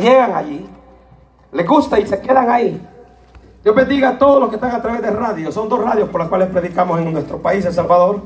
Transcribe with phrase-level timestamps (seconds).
[0.00, 0.66] llegan allí,
[1.52, 2.80] les gusta y se quedan ahí.
[3.62, 5.50] Dios bendiga a todos los que están a través de radio.
[5.50, 8.22] Son dos radios por las cuales predicamos en nuestro país, El Salvador.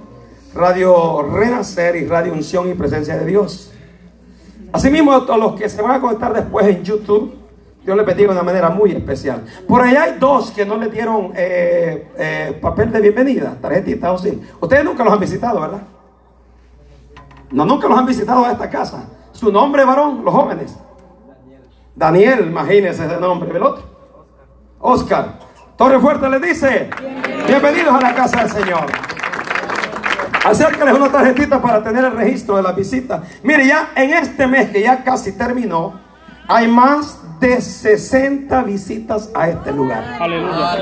[0.54, 3.70] Radio Renacer y Radio Unción y Presencia de Dios.
[4.72, 7.34] Asimismo, a los que se van a conectar después en YouTube,
[7.84, 9.44] Dios les bendiga de una manera muy especial.
[9.66, 14.18] Por allá hay dos que no les dieron eh, eh, papel de bienvenida, tarjetita o
[14.18, 14.40] sí.
[14.60, 15.82] Ustedes nunca los han visitado, ¿verdad?
[17.52, 19.08] No, nunca los han visitado a esta casa.
[19.32, 20.76] Su nombre, varón, los jóvenes.
[22.00, 23.54] Daniel, imagínense ese nombre.
[23.54, 23.82] El otro.
[24.78, 25.34] Oscar.
[25.76, 26.88] Torre Fuerte les dice,
[27.46, 28.86] bienvenidos a la casa del Señor.
[30.42, 33.22] Acércales una tarjetita para tener el registro de la visita.
[33.42, 36.00] Mire, ya en este mes que ya casi terminó,
[36.48, 40.02] hay más de 60 visitas a este lugar.
[40.18, 40.78] Aleluya.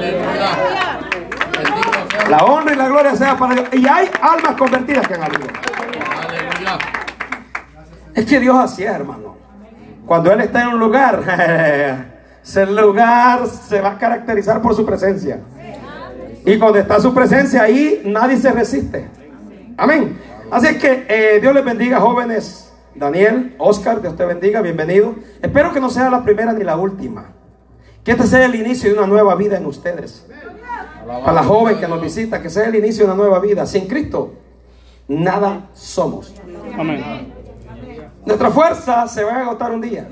[2.31, 3.69] La honra y la gloria sea para Dios.
[3.73, 5.53] Y hay almas convertidas que han Aleluya.
[8.15, 9.38] Es que Dios así es, hermano.
[10.09, 11.23] Cuando Él está en un lugar,
[12.43, 15.39] ese lugar se va a caracterizar por su presencia.
[16.47, 19.07] Y cuando está su presencia ahí, nadie se resiste.
[19.77, 20.19] Amén.
[20.51, 22.73] Así que eh, Dios les bendiga, jóvenes.
[22.95, 25.15] Daniel, Oscar, Dios te bendiga, bienvenido.
[25.43, 27.35] Espero que no sea la primera ni la última.
[28.03, 30.27] Que este sea el inicio de una nueva vida en ustedes.
[31.07, 33.67] Para la joven que nos visita, que sea el inicio de una nueva vida.
[33.67, 34.33] Sin Cristo,
[35.07, 36.35] nada somos.
[36.79, 37.38] Amén.
[38.29, 40.07] Nuestra fuerza se va a agotar un día.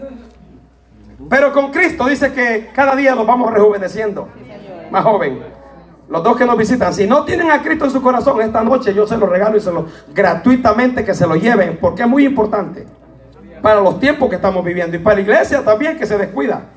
[1.28, 4.26] Pero con Cristo dice que cada día nos vamos rejuveneciendo.
[4.90, 5.42] Más joven.
[6.08, 8.94] Los dos que nos visitan, si no tienen a Cristo en su corazón esta noche,
[8.94, 12.24] yo se lo regalo y se lo gratuitamente que se lo lleven, porque es muy
[12.24, 12.86] importante
[13.60, 16.70] para los tiempos que estamos viviendo y para la iglesia también que se descuida.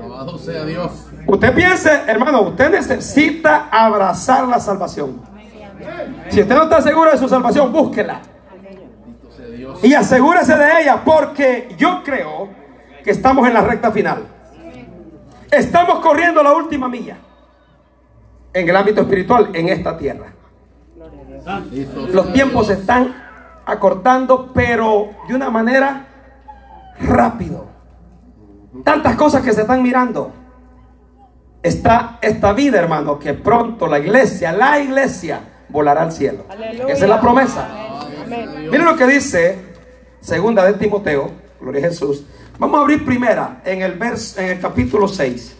[0.00, 1.06] Alabado sea Dios.
[1.28, 5.20] Usted piense, hermano, usted necesita abrazar la salvación.
[6.28, 8.20] Si usted no está seguro de su salvación, búsquela.
[9.82, 12.48] Y asegúrese de ella, porque yo creo
[13.02, 14.26] que estamos en la recta final.
[15.50, 17.16] Estamos corriendo la última milla
[18.52, 20.26] en el ámbito espiritual en esta tierra.
[22.12, 23.14] Los tiempos se están
[23.64, 26.06] acortando, pero de una manera
[27.00, 27.66] rápido.
[28.84, 30.32] Tantas cosas que se están mirando.
[31.62, 36.44] Está esta vida, hermano, que pronto la iglesia, la iglesia, volará al cielo.
[36.88, 37.68] Esa es la promesa.
[38.26, 39.69] Miren lo que dice
[40.20, 42.24] segunda de Timoteo, gloria a Jesús.
[42.58, 45.56] Vamos a abrir primera en el, verso, en el capítulo 6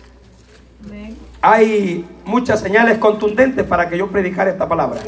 [1.43, 5.00] hay muchas señales contundentes para que yo predicara esta palabra.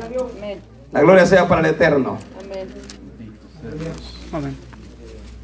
[0.90, 2.18] La gloria sea para el Eterno.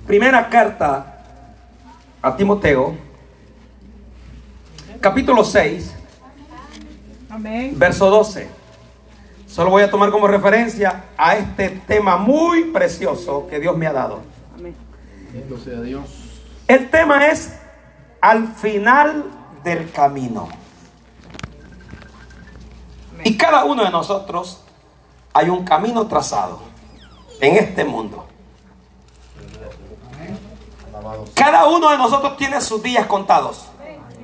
[0.06, 1.22] Primera carta
[2.22, 2.94] a Timoteo,
[5.00, 5.94] capítulo 6,
[7.74, 8.57] verso 12.
[9.58, 13.92] Solo voy a tomar como referencia a este tema muy precioso que Dios me ha
[13.92, 14.20] dado.
[16.68, 17.58] El tema es
[18.20, 19.24] al final
[19.64, 20.48] del camino.
[23.24, 24.62] Y cada uno de nosotros
[25.32, 26.60] hay un camino trazado
[27.40, 28.28] en este mundo.
[31.34, 33.66] Cada uno de nosotros tiene sus días contados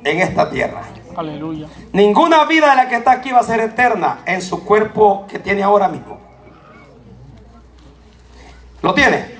[0.04, 0.84] en esta tierra.
[1.16, 1.66] Aleluya.
[1.92, 5.38] Ninguna vida de la que está aquí va a ser eterna en su cuerpo que
[5.38, 6.18] tiene ahora mismo.
[8.82, 9.34] ¿Lo tiene?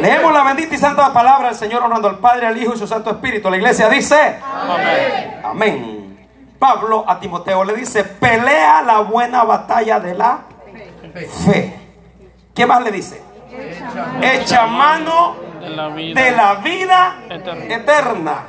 [0.00, 2.86] Leemos la bendita y santa palabra del Señor honrando al Padre, al Hijo y su
[2.86, 3.50] Santo Espíritu.
[3.50, 5.40] La iglesia dice: Amén.
[5.42, 6.04] Amén.
[6.58, 10.38] Pablo a Timoteo le dice, pelea la buena batalla de la
[11.44, 11.78] fe.
[12.54, 13.20] ¿Qué más le dice?
[14.22, 18.44] Echa mano de la vida eterna,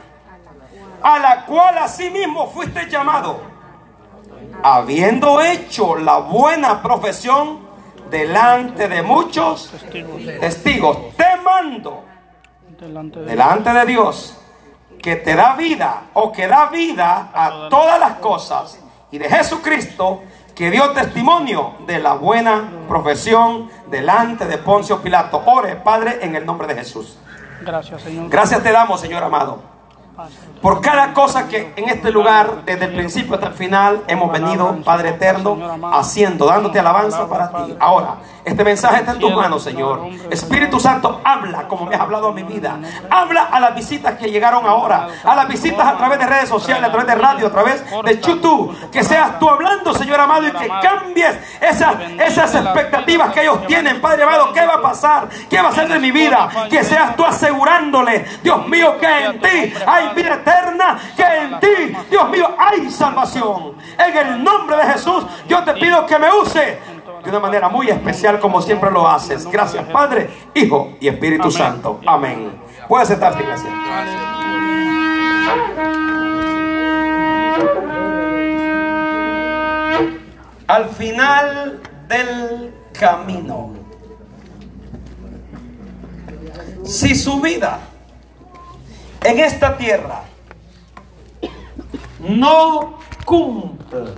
[1.02, 3.42] a la cual asimismo fuiste llamado,
[4.64, 7.60] habiendo hecho la buena profesión
[8.10, 9.72] delante de muchos
[10.40, 11.16] testigos.
[11.16, 12.04] Te mando
[13.26, 14.38] delante de Dios
[15.02, 18.80] que te da vida o que da vida a todas las cosas
[19.12, 20.24] y de Jesucristo
[20.56, 25.44] que dio testimonio de la buena profesión delante de Poncio Pilato.
[25.46, 27.18] Ore, Padre, en el nombre de Jesús.
[27.62, 28.30] Gracias, Señor.
[28.30, 29.75] Gracias te damos, Señor amado.
[30.62, 34.78] Por cada cosa que en este lugar, desde el principio hasta el final, hemos venido,
[34.84, 35.58] Padre eterno,
[35.94, 37.76] haciendo, dándote alabanza para ti.
[37.80, 38.16] Ahora,
[38.46, 40.08] este mensaje está en tus manos, Señor.
[40.30, 42.80] Espíritu Santo, habla como me has hablado a mi vida.
[43.10, 45.08] Habla a las visitas que llegaron ahora.
[45.24, 48.22] A las visitas a través de redes sociales, a través de radio, a través de
[48.22, 48.90] YouTube.
[48.92, 54.00] Que seas tú hablando, Señor amado, y que cambies esas, esas expectativas que ellos tienen.
[54.00, 55.28] Padre amado, ¿qué va a pasar?
[55.50, 56.48] ¿Qué va a ser de mi vida?
[56.70, 61.00] Que seas tú asegurándole, Dios mío, que en ti hay vida eterna.
[61.16, 63.76] Que en ti, Dios mío, hay salvación.
[63.98, 66.80] En el nombre de Jesús, yo te pido que me use
[67.26, 69.48] de una manera muy especial como siempre lo haces.
[69.48, 72.00] Gracias Padre, Hijo y Espíritu Santo.
[72.06, 72.52] Amén.
[72.88, 73.70] Puede sentarse, iglesia.
[80.68, 83.74] Al final del camino,
[86.84, 87.80] si su vida
[89.26, 90.22] en esta tierra
[92.20, 92.96] no
[93.26, 94.14] cumple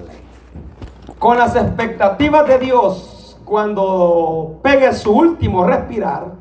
[1.18, 6.34] con las expectativas de Dios cuando pegue su último respirar,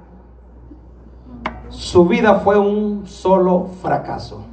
[1.69, 4.45] su vida fue un solo fracaso.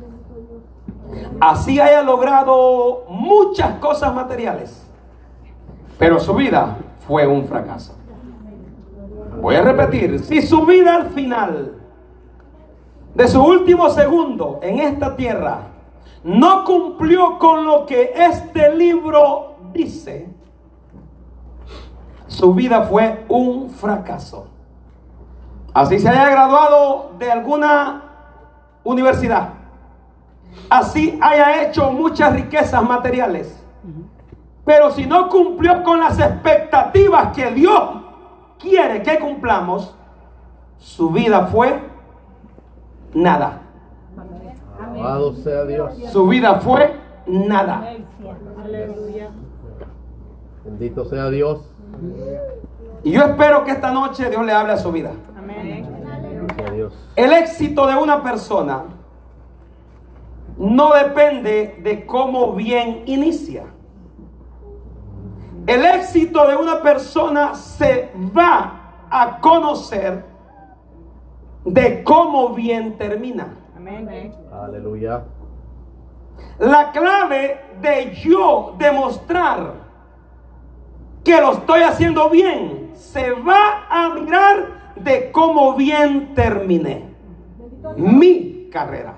[1.40, 4.86] Así haya logrado muchas cosas materiales,
[5.98, 6.78] pero su vida
[7.08, 7.96] fue un fracaso.
[9.42, 11.83] Voy a repetir, si su vida al final
[13.14, 15.68] de su último segundo en esta tierra
[16.24, 20.30] no cumplió con lo que este libro dice,
[22.28, 24.48] su vida fue un fracaso.
[25.74, 28.04] Así se haya graduado de alguna
[28.84, 29.50] universidad,
[30.70, 33.60] así haya hecho muchas riquezas materiales,
[34.66, 37.90] pero si no cumplió con las expectativas que Dios
[38.60, 39.94] quiere que cumplamos,
[40.78, 41.93] su vida fue
[43.14, 43.62] nada.
[44.80, 45.94] Amado sea Dios.
[46.12, 46.94] Su vida fue
[47.28, 47.96] nada.
[50.66, 51.62] Bendito sea Dios.
[53.04, 55.12] Y yo espero que esta noche Dios le hable a su vida.
[56.74, 56.94] Dios.
[57.16, 58.84] El éxito de una persona
[60.58, 63.66] no depende de cómo bien inicia.
[65.66, 70.33] El éxito de una persona se va a conocer
[71.66, 73.56] de cómo bien termina.
[74.52, 75.24] Aleluya.
[76.60, 79.74] La clave de yo demostrar
[81.24, 87.10] que lo estoy haciendo bien se va a mirar de cómo bien terminé
[87.98, 89.16] mi carrera.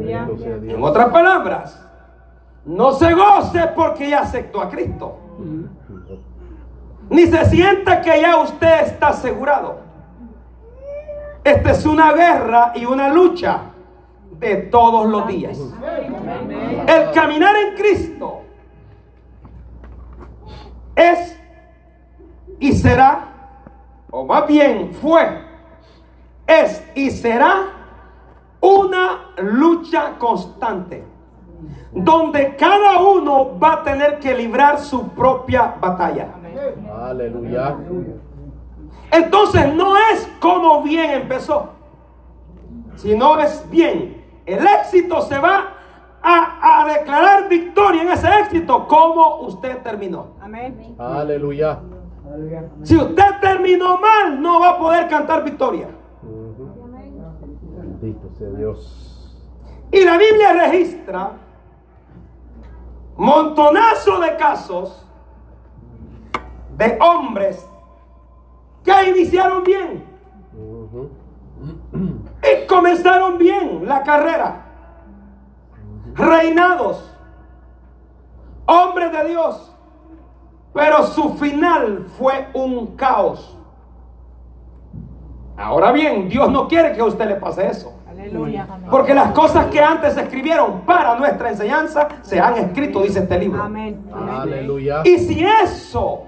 [0.00, 0.74] Dios.
[0.74, 1.84] En otras palabras,
[2.64, 5.18] no se goce porque ya aceptó a Cristo.
[7.10, 9.78] Ni se sienta que ya usted está asegurado.
[11.44, 13.64] Esta es una guerra y una lucha
[14.38, 15.58] de todos los días.
[16.86, 18.40] El caminar en Cristo
[20.96, 21.38] es
[22.58, 23.28] y será,
[24.10, 25.42] o más bien fue,
[26.46, 27.66] es y será
[28.60, 31.04] una lucha constante,
[31.92, 36.28] donde cada uno va a tener que librar su propia batalla.
[37.02, 37.76] Aleluya.
[39.14, 41.68] Entonces no es como bien empezó,
[42.96, 44.24] sino es bien.
[44.44, 45.74] El éxito se va
[46.20, 50.32] a, a declarar victoria en ese éxito como usted terminó.
[50.98, 51.78] Aleluya.
[52.82, 55.88] Si usted terminó mal, no va a poder cantar victoria.
[57.76, 59.38] Bendito sea Dios.
[59.92, 61.34] Y la Biblia registra
[63.16, 65.06] montonazo de casos
[66.76, 67.68] de hombres
[68.84, 70.04] que iniciaron bien
[72.42, 74.60] y comenzaron bien la carrera.
[76.14, 77.12] Reinados,
[78.66, 79.74] hombres de Dios,
[80.72, 83.58] pero su final fue un caos.
[85.56, 87.94] Ahora bien, Dios no quiere que a usted le pase eso.
[88.90, 93.38] Porque las cosas que antes se escribieron para nuestra enseñanza se han escrito, dice este
[93.38, 93.62] libro.
[93.62, 95.02] Aleluya.
[95.04, 96.24] Y si eso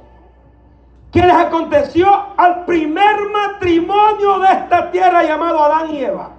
[1.11, 6.31] que les aconteció al primer matrimonio de esta tierra llamado Adán y Eva,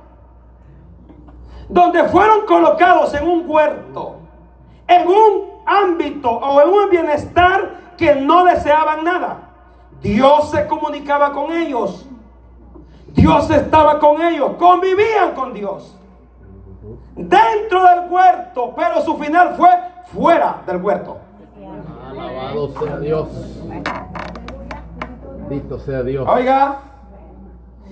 [1.70, 4.18] donde fueron colocados en un huerto,
[4.88, 9.50] en un ámbito o en un bienestar que no deseaban nada,
[10.02, 12.08] Dios se comunicaba con ellos.
[13.08, 15.96] Dios estaba con ellos, convivían con Dios.
[17.16, 19.70] Dentro del huerto, pero su final fue
[20.14, 21.18] fuera del huerto.
[22.12, 23.57] Alabado sea Dios.
[25.48, 26.28] Bendito sea Dios.
[26.30, 26.80] Oiga,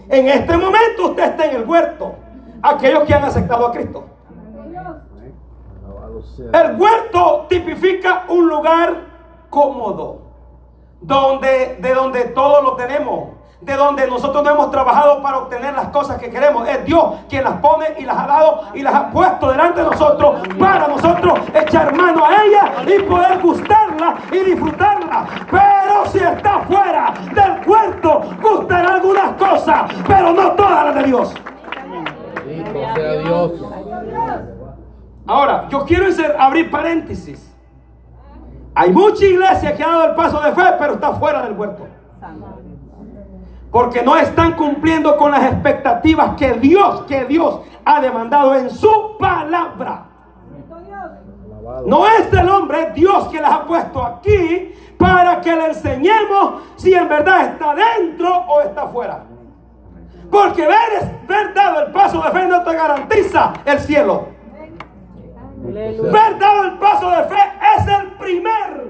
[0.09, 2.15] en este momento usted está en el huerto.
[2.61, 4.05] Aquellos que han aceptado a Cristo.
[6.53, 8.95] El huerto tipifica un lugar
[9.49, 10.21] cómodo,
[11.01, 13.34] donde de donde todo lo tenemos,
[13.65, 16.67] de donde nosotros no hemos trabajado para obtener las cosas que queremos.
[16.67, 19.87] Es Dios quien las pone y las ha dado y las ha puesto delante de
[19.89, 25.25] nosotros para nosotros echar mano a ellas y poder gustarla y disfrutarla.
[25.49, 31.33] Pero si está fuera del huerto, gustará algunas cosas, pero no todas las de Dios.
[32.45, 33.51] Bendito sea Dios.
[35.27, 37.51] Ahora, yo quiero hacer- abrir paréntesis.
[38.75, 41.87] Hay mucha iglesia que ha dado el paso de fe, pero está fuera del huerto.
[43.75, 49.17] Porque no están cumpliendo con las expectativas que Dios, que Dios ha demandado en su
[49.19, 50.05] palabra.
[51.85, 56.61] No es el hombre, es Dios que las ha puesto aquí para que le enseñemos
[56.77, 59.25] si en verdad está dentro o está afuera.
[60.31, 64.27] Porque ver, ver dado el paso de fe no te garantiza el cielo.
[65.57, 67.41] Ver dado el paso de fe
[67.77, 68.84] es el primer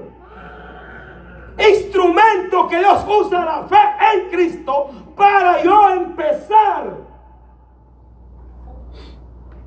[1.58, 3.76] instrumento que Dios usa la fe
[4.14, 6.94] en Cristo para yo empezar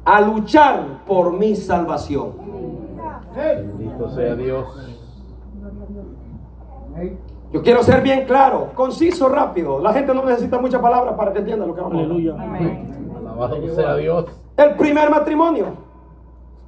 [0.05, 2.34] a luchar por mi salvación.
[3.36, 4.89] Bendito sea Dios.
[7.51, 9.79] Yo quiero ser bien claro, conciso, rápido.
[9.79, 12.77] La gente no necesita muchas palabras para que entienda lo que vamos a hablar.
[13.17, 14.25] Alabado sea Dios.
[14.55, 15.67] El primer matrimonio,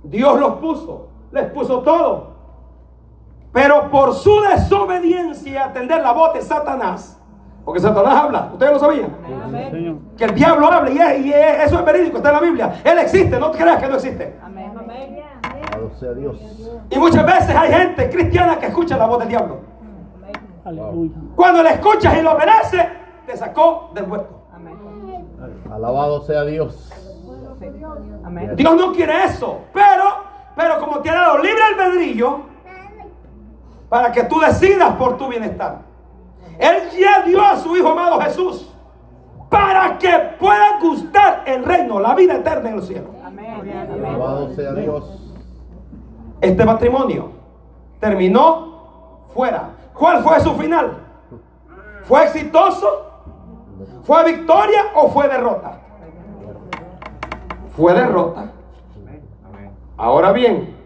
[0.03, 2.30] Dios los puso, les puso todo.
[3.53, 7.17] Pero por su desobediencia, atender la voz de Satanás,
[7.65, 9.09] porque Satanás habla, ustedes lo sabían,
[10.17, 12.81] que el diablo habla y, es- y es- eso es verídico, está en la Biblia.
[12.83, 14.39] Él existe, no creas que no existe.
[15.73, 16.39] Alabado sea Dios.
[16.89, 19.59] Y muchas veces hay gente cristiana que escucha la voz del diablo.
[20.63, 21.11] Aleluya.
[21.35, 22.89] Cuando le escuchas y lo obedece,
[23.25, 24.41] te sacó del huerto.
[25.73, 26.89] Alabado sea Dios.
[28.55, 30.03] Dios no quiere eso, pero,
[30.55, 32.39] pero como te ha dado libre albedrillo,
[33.91, 35.79] para que tú decidas por tu bienestar.
[36.57, 38.73] Él ya dio a su Hijo amado Jesús
[39.49, 43.09] para que pueda gustar el reino, la vida eterna en el cielo.
[43.93, 45.33] Alabado sea Dios.
[46.39, 47.31] Este matrimonio
[47.99, 49.71] terminó fuera.
[49.93, 50.97] ¿Cuál fue su final?
[52.03, 52.87] ¿Fue exitoso?
[54.03, 55.81] ¿Fue victoria o fue derrota?
[57.75, 58.53] Fue derrota.
[59.97, 60.77] Ahora bien,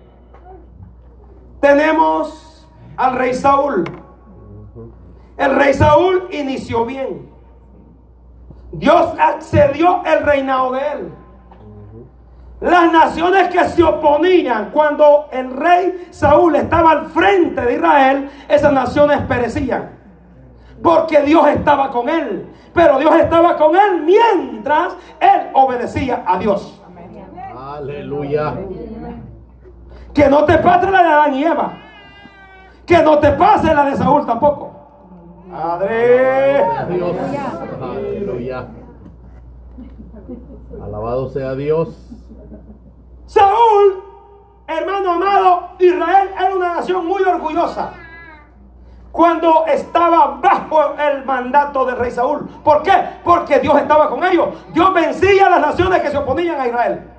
[1.59, 2.45] tenemos
[2.97, 3.83] al rey Saúl.
[5.37, 7.29] El rey Saúl inició bien.
[8.71, 11.13] Dios accedió el reinado de él.
[12.61, 18.71] Las naciones que se oponían cuando el rey Saúl estaba al frente de Israel, esas
[18.71, 19.91] naciones perecían.
[20.81, 22.47] Porque Dios estaba con él.
[22.73, 26.81] Pero Dios estaba con él mientras él obedecía a Dios.
[27.57, 28.53] Aleluya.
[30.13, 31.73] Que no te pase la de Adán y Eva.
[32.85, 34.71] Que no te pase la de Saúl tampoco.
[35.51, 36.63] Padre.
[36.89, 37.15] Dios.
[37.81, 38.67] Aleluya.
[40.83, 42.11] Alabado sea Dios.
[43.25, 44.03] Saúl,
[44.67, 47.93] hermano amado, Israel era una nación muy orgullosa.
[49.11, 52.47] Cuando estaba bajo el mandato del rey Saúl.
[52.63, 52.91] ¿Por qué?
[53.23, 54.49] Porque Dios estaba con ellos.
[54.73, 57.14] Dios vencía a las naciones que se oponían a Israel.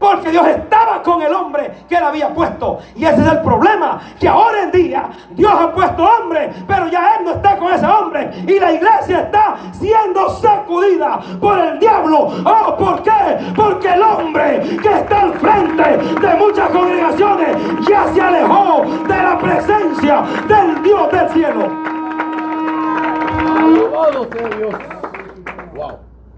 [0.00, 2.78] Porque Dios estaba con el hombre que él había puesto.
[2.96, 4.00] Y ese es el problema.
[4.18, 6.50] Que ahora en día Dios ha puesto hombre.
[6.66, 8.30] Pero ya él no está con ese hombre.
[8.46, 12.32] Y la iglesia está siendo sacudida por el diablo.
[12.46, 13.52] Oh, ¿por qué?
[13.54, 19.38] Porque el hombre que está al frente de muchas congregaciones ya se alejó de la
[19.38, 22.00] presencia del Dios del cielo.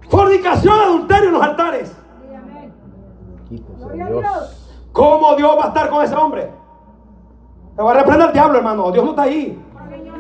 [0.08, 2.01] Fornicación, adulterio en los altares.
[3.92, 4.88] Dios.
[4.92, 6.50] ¿Cómo Dios va a estar con ese hombre?
[7.76, 8.90] Te va a reprender el diablo, hermano.
[8.90, 9.62] Dios no está ahí.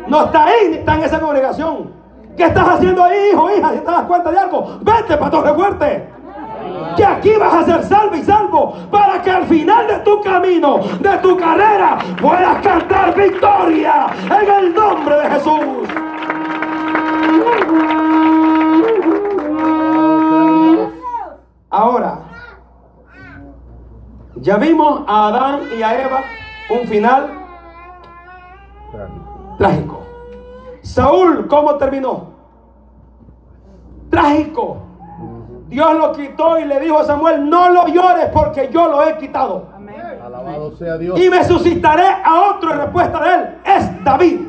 [0.08, 1.92] No está ahí, ni está en esa congregación.
[2.36, 3.70] ¿Qué estás haciendo ahí, hijo, hija?
[3.72, 6.08] Si te das cuenta de algo, vete para Torre Fuerte.
[6.96, 10.78] Que aquí vas a ser salvo y salvo para que al final de tu camino,
[11.00, 15.88] de tu carrera, puedas cantar victoria en el nombre de Jesús.
[21.70, 22.18] Ahora,
[24.42, 26.24] ya vimos a Adán y a Eva
[26.68, 27.30] un final
[29.56, 30.00] trágico.
[30.82, 32.32] Saúl, ¿cómo terminó?
[34.10, 34.78] Trágico.
[35.68, 39.16] Dios lo quitó y le dijo a Samuel, no lo llores porque yo lo he
[39.16, 39.68] quitado.
[40.22, 41.18] Alabado sea Dios.
[41.18, 43.58] Y me suscitaré a otro en respuesta de él.
[43.64, 44.40] Es David.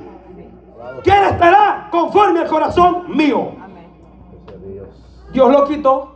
[1.03, 3.51] ¿Quién estará conforme al corazón mío?
[5.31, 6.12] Dios lo quitó.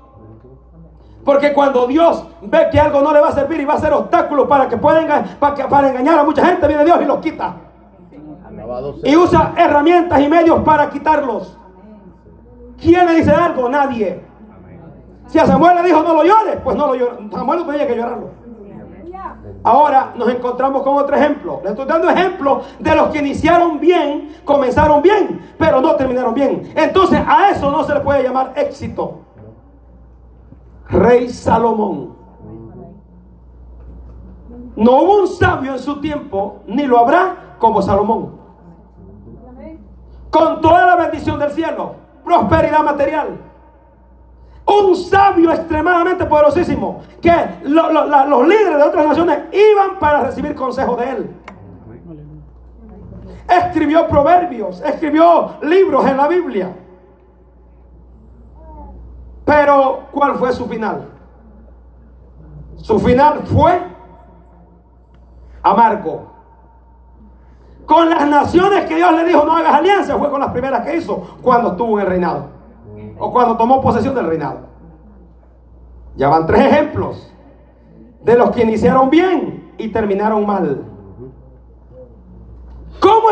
[1.27, 3.91] Porque cuando Dios ve que algo no le va a servir y va a ser
[3.91, 7.53] obstáculo para que pueda para, engañar a mucha gente, viene Dios y lo quita.
[9.03, 11.57] Y usa herramientas y medios para quitarlos.
[12.81, 13.67] ¿Quién le dice algo?
[13.67, 14.23] Nadie.
[15.25, 17.19] Si a Samuel le dijo no lo llores, pues no lo llores.
[17.29, 18.29] Samuel no tenía que llorarlo.
[19.63, 21.59] Ahora nos encontramos con otro ejemplo.
[21.61, 26.71] Le estoy dando ejemplo de los que iniciaron bien, comenzaron bien, pero no terminaron bien.
[26.73, 29.27] Entonces a eso no se le puede llamar éxito.
[30.89, 32.15] Rey Salomón.
[34.75, 38.37] No hubo un sabio en su tiempo, ni lo habrá como Salomón.
[40.29, 41.95] Con toda la bendición del cielo.
[42.23, 43.37] prosperidad material.
[44.65, 51.09] Un sabio extremadamente poderosísimo que los líderes de otras naciones iban para recibir consejo de
[51.09, 51.35] él.
[53.49, 56.75] Escribió proverbios, escribió libros en la Biblia.
[59.47, 61.07] Pero, ¿cuál fue su final?
[62.75, 63.81] Su final fue
[65.63, 66.27] amargo.
[67.85, 70.97] Con las naciones que Dios le dijo no hagas alianza, fue con las primeras que
[70.97, 72.49] hizo cuando estuvo en el reinado.
[73.17, 74.67] O cuando tomó posesión del reinado.
[76.17, 77.33] Ya van tres ejemplos
[78.23, 80.83] de los que iniciaron bien y terminaron mal.
[82.99, 83.27] ¿Cómo,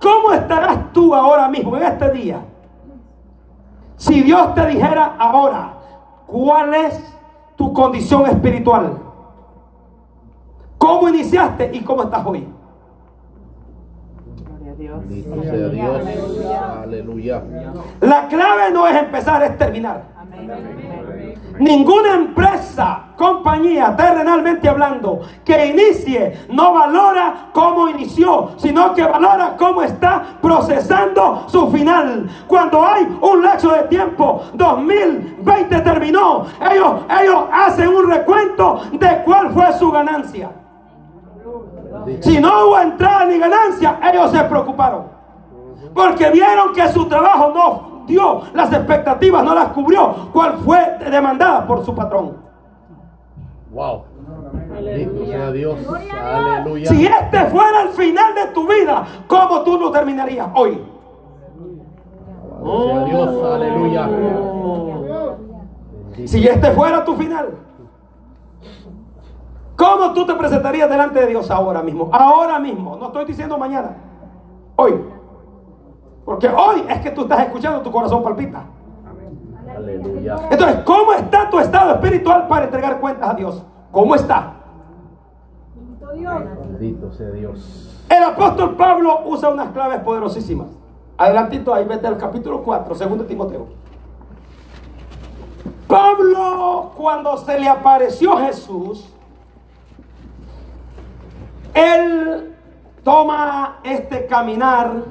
[0.00, 2.46] ¿Cómo estarás tú ahora mismo, en este día?
[3.96, 5.74] Si Dios te dijera ahora,
[6.26, 7.14] ¿cuál es
[7.56, 8.98] tu condición espiritual?
[10.78, 12.48] ¿Cómo iniciaste y cómo estás hoy?
[14.76, 16.02] Bendito sea Dios.
[16.82, 17.42] Aleluya.
[18.00, 20.02] La clave no es empezar, es terminar.
[21.58, 23.12] Ninguna empresa,
[23.96, 31.70] terrenalmente hablando, que inicie, no valora cómo inició, sino que valora cómo está procesando su
[31.70, 32.28] final.
[32.46, 39.52] Cuando hay un lapso de tiempo, 2020 terminó, ellos, ellos hacen un recuento de cuál
[39.52, 40.50] fue su ganancia.
[42.20, 45.04] Si no hubo entrada ni ganancia, ellos se preocuparon.
[45.94, 51.66] Porque vieron que su trabajo no dio las expectativas, no las cubrió, cual fue demandada
[51.66, 52.41] por su patrón.
[53.72, 54.04] Wow.
[54.70, 55.78] Bendito sea Dios.
[56.12, 56.88] Aleluya.
[56.88, 60.78] Si este fuera el final de tu vida, ¿cómo tú lo terminarías hoy?
[62.62, 63.44] Sea Dios.
[63.44, 64.10] Aleluya.
[66.26, 67.54] Si este fuera tu final,
[69.74, 72.10] ¿cómo tú te presentarías delante de Dios ahora mismo?
[72.12, 73.96] Ahora mismo, no estoy diciendo mañana,
[74.76, 75.02] hoy.
[76.26, 78.64] Porque hoy es que tú estás escuchando, tu corazón palpita.
[79.82, 80.36] Aleluya.
[80.50, 83.62] Entonces, ¿cómo está tu estado espiritual para entregar cuentas a Dios?
[83.90, 84.54] ¿Cómo está?
[86.14, 88.04] Bendito sea Dios.
[88.08, 90.68] El apóstol Pablo usa unas claves poderosísimas.
[91.16, 93.66] Adelantito ahí, vete al capítulo 4, segundo Timoteo.
[95.86, 99.12] Pablo, cuando se le apareció Jesús,
[101.74, 102.54] él
[103.02, 105.02] toma este caminar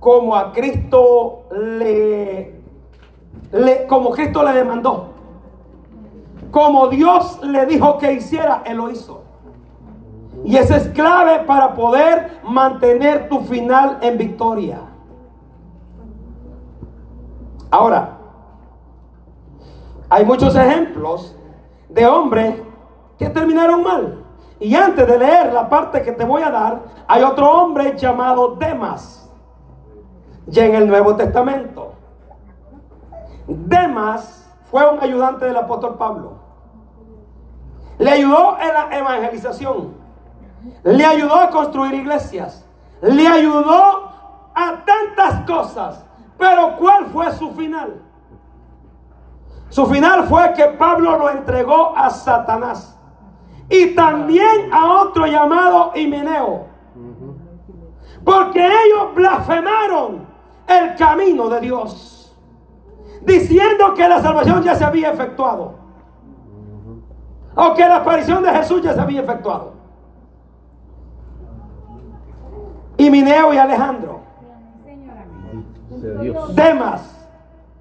[0.00, 2.55] como a Cristo le,
[3.88, 5.10] como Cristo le demandó.
[6.50, 9.22] Como Dios le dijo que hiciera, él lo hizo.
[10.44, 14.80] Y esa es clave para poder mantener tu final en victoria.
[17.70, 18.16] Ahora,
[20.08, 21.36] hay muchos ejemplos
[21.88, 22.62] de hombres
[23.18, 24.22] que terminaron mal.
[24.60, 28.56] Y antes de leer la parte que te voy a dar, hay otro hombre llamado
[28.56, 29.30] Demas.
[30.46, 31.95] Ya en el Nuevo Testamento.
[33.46, 36.32] Demas fue un ayudante del apóstol Pablo.
[37.98, 39.94] Le ayudó en la evangelización.
[40.82, 42.66] Le ayudó a construir iglesias.
[43.00, 44.10] Le ayudó
[44.54, 46.04] a tantas cosas.
[46.38, 48.02] Pero ¿cuál fue su final?
[49.68, 52.98] Su final fue que Pablo lo entregó a Satanás.
[53.68, 56.66] Y también a otro llamado Himeneo.
[58.24, 60.26] Porque ellos blasfemaron
[60.66, 62.15] el camino de Dios.
[63.26, 65.74] Diciendo que la salvación ya se había efectuado.
[67.56, 69.72] O que la aparición de Jesús ya se había efectuado.
[72.98, 73.10] Y
[73.58, 74.20] Alejandro.
[74.84, 76.54] Bendito sea Dios.
[76.54, 77.16] Demas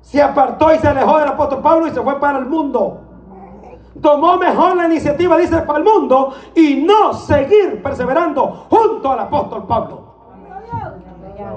[0.02, 3.02] se apartó y se alejó del apóstol Pablo y se fue para el mundo.
[4.02, 9.66] Tomó mejor la iniciativa, dice, para el mundo y no seguir perseverando junto al apóstol
[9.68, 10.02] Pablo.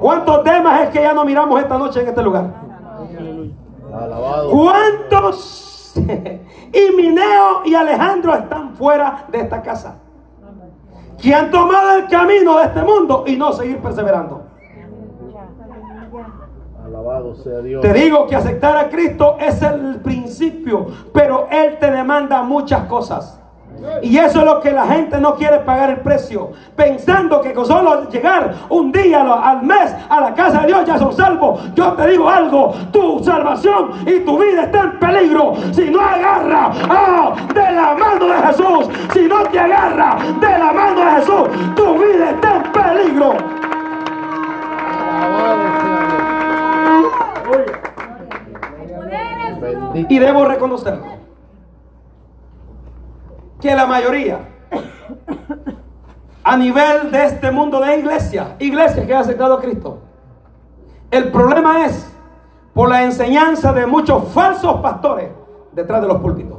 [0.00, 2.67] ¿Cuántos Demas es que ya no miramos esta noche en este lugar?
[3.92, 4.50] Alabado.
[4.50, 5.94] ¿Cuántos
[6.72, 9.96] Himineo y Alejandro están fuera de esta casa?
[11.20, 14.42] Que han tomado el camino de este mundo y no seguir perseverando.
[16.84, 17.82] Alabado sea Dios.
[17.82, 23.40] Te digo que aceptar a Cristo es el principio, pero Él te demanda muchas cosas.
[24.02, 27.66] Y eso es lo que la gente no quiere pagar el precio, pensando que con
[27.66, 31.60] solo llegar un día al- mes a la casa de Dios ya son salvos.
[31.74, 36.70] Yo te digo algo, tu salvación y tu vida está en peligro si no agarra
[36.88, 38.88] ah, de la mano de Jesús.
[39.12, 43.34] Si no te agarra de la mano de Jesús, tu vida está en peligro.
[50.08, 51.17] Y debo reconocerlo.
[53.60, 54.38] Que la mayoría,
[56.44, 59.98] a nivel de este mundo de iglesia, iglesias que han aceptado a Cristo,
[61.10, 62.14] el problema es
[62.72, 65.30] por la enseñanza de muchos falsos pastores
[65.72, 66.58] detrás de los púlpitos.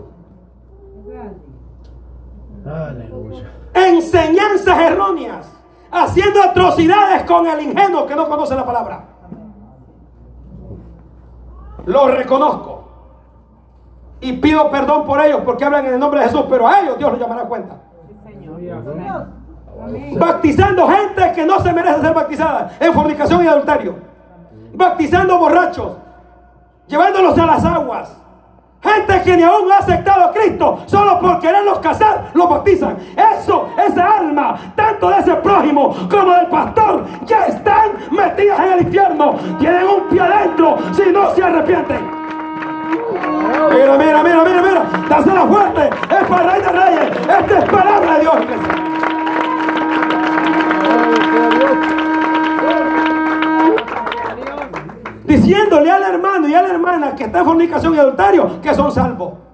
[3.74, 5.50] Enseñanzas erróneas,
[5.92, 9.06] haciendo atrocidades con el ingenuo que no conoce la palabra.
[11.86, 12.79] Lo reconozco.
[14.22, 16.98] Y pido perdón por ellos porque hablan en el nombre de Jesús, pero a ellos
[16.98, 17.76] Dios los llamará a cuenta.
[20.18, 23.96] Bautizando gente que no se merece ser bautizada en fornicación y adulterio.
[24.74, 25.98] Bautizando borrachos,
[26.88, 28.16] llevándolos a las aguas.
[28.82, 32.98] Gente que ni aún ha aceptado a Cristo, solo por quererlos casar, los bautizan.
[33.16, 38.82] Eso, esa alma, tanto de ese prójimo como del pastor, ya están metidas en el
[38.82, 39.36] infierno.
[39.60, 42.20] Tienen un pie adentro si no se arrepienten.
[43.72, 44.86] Mira, mira, mira, mira, mira.
[45.10, 45.90] Dásela fuerte.
[46.10, 47.18] Es para el Rey de Reyes.
[47.20, 48.36] Esta es palabra de Dios.
[55.26, 58.92] Diciéndole al hermano y a la hermana que está en fornicación y adulterio que son
[58.92, 59.49] salvos.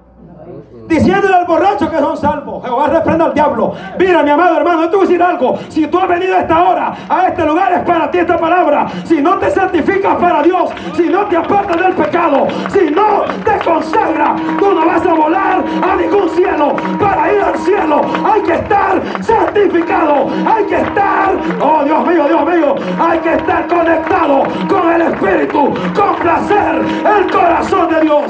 [0.88, 2.64] Diciéndole al borracho que son salvos.
[2.64, 3.74] Jehová reprenda al diablo.
[3.98, 5.58] Mira, mi amado hermano, yo decir algo.
[5.70, 8.88] Si tú has venido a esta hora, a este lugar, es para ti esta palabra.
[9.06, 13.66] Si no te santificas para Dios, si no te apartas del pecado, si no te
[13.66, 16.76] consagras, tú no vas a volar a ningún cielo.
[17.00, 20.28] Para ir al cielo hay que estar santificado.
[20.46, 25.74] Hay que estar, oh Dios mío, Dios mío, hay que estar conectado con el Espíritu,
[25.96, 26.82] con placer
[27.18, 28.24] el corazón de Dios.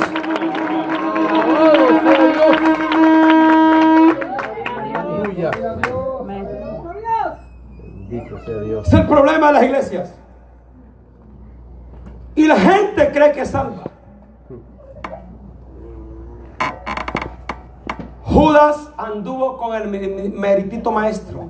[1.66, 2.58] Alabado sea Dios.
[4.96, 5.52] Aleluya.
[7.78, 8.88] Bendito sea Dios.
[8.88, 10.14] Es el problema de las iglesias.
[12.36, 13.84] Y la gente cree que es salva.
[18.24, 19.88] Judas anduvo con el
[20.34, 21.48] meritito maestro.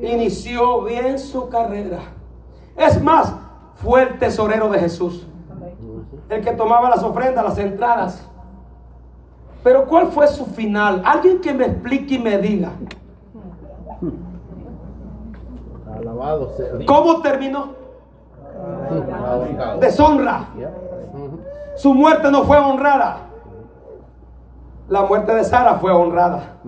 [0.00, 1.98] Inició bien su carrera.
[2.76, 3.34] Es más,
[3.74, 5.26] fue el tesorero de Jesús.
[6.28, 8.28] El que tomaba las ofrendas, las entradas.
[9.62, 11.02] Pero ¿cuál fue su final?
[11.04, 12.70] Alguien que me explique y me diga.
[15.96, 16.66] Alabado sea.
[16.86, 17.74] ¿Cómo terminó?
[19.80, 20.46] Deshonra.
[21.76, 23.18] Su muerte no fue honrada.
[24.88, 26.58] La muerte de Sara fue honrada.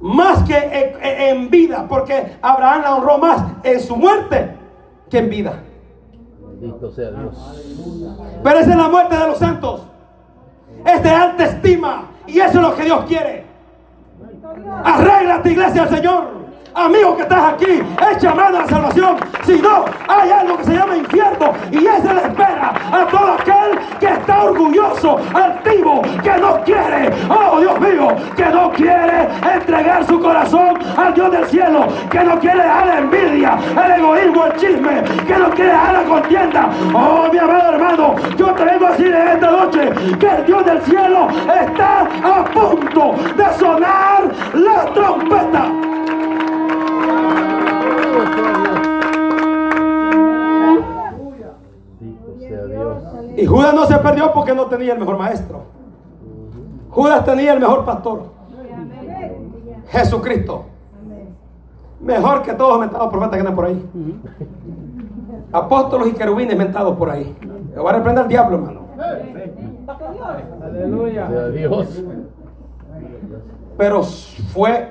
[0.00, 4.56] Más que en vida, porque Abraham la honró más en su muerte
[5.08, 5.54] que en vida.
[6.60, 7.34] Bendito sea Dios.
[8.42, 9.82] Pero esa es la muerte de los santos.
[10.84, 12.10] Es de alta estima.
[12.26, 13.46] Y eso es lo que Dios quiere.
[14.84, 16.39] Arregla tu iglesia al Señor.
[16.74, 19.16] Amigo que estás aquí, echa mano a la salvación.
[19.44, 21.52] Si no, hay algo que se llama infierno.
[21.72, 27.60] Y esa le espera a todo aquel que está orgulloso, altivo, que no quiere, oh
[27.60, 32.62] Dios mío, que no quiere entregar su corazón al Dios del cielo, que no quiere
[32.62, 36.70] dejar la envidia, el egoísmo, el chisme, que no quiere dejar la contienda.
[36.94, 40.64] Oh, mi amado hermano, yo te vengo a decir en esta noche que el Dios
[40.64, 41.28] del cielo
[41.62, 45.79] está a punto de sonar la trompeta.
[53.90, 55.62] Se perdió porque no tenía el mejor maestro.
[56.90, 58.22] Judas tenía el mejor pastor.
[59.88, 60.66] Jesucristo.
[62.00, 63.90] Mejor que todos los mentados profetas que andan por ahí.
[65.52, 67.36] Apóstolos y querubines mentados por ahí.
[67.74, 68.80] Le va a reprender al diablo, hermano.
[71.10, 72.04] Sea Dios.
[73.76, 74.90] Pero fue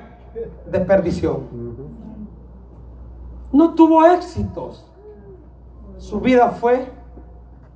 [0.70, 1.40] desperdición.
[3.50, 4.86] No tuvo éxitos.
[5.96, 6.86] Su vida fue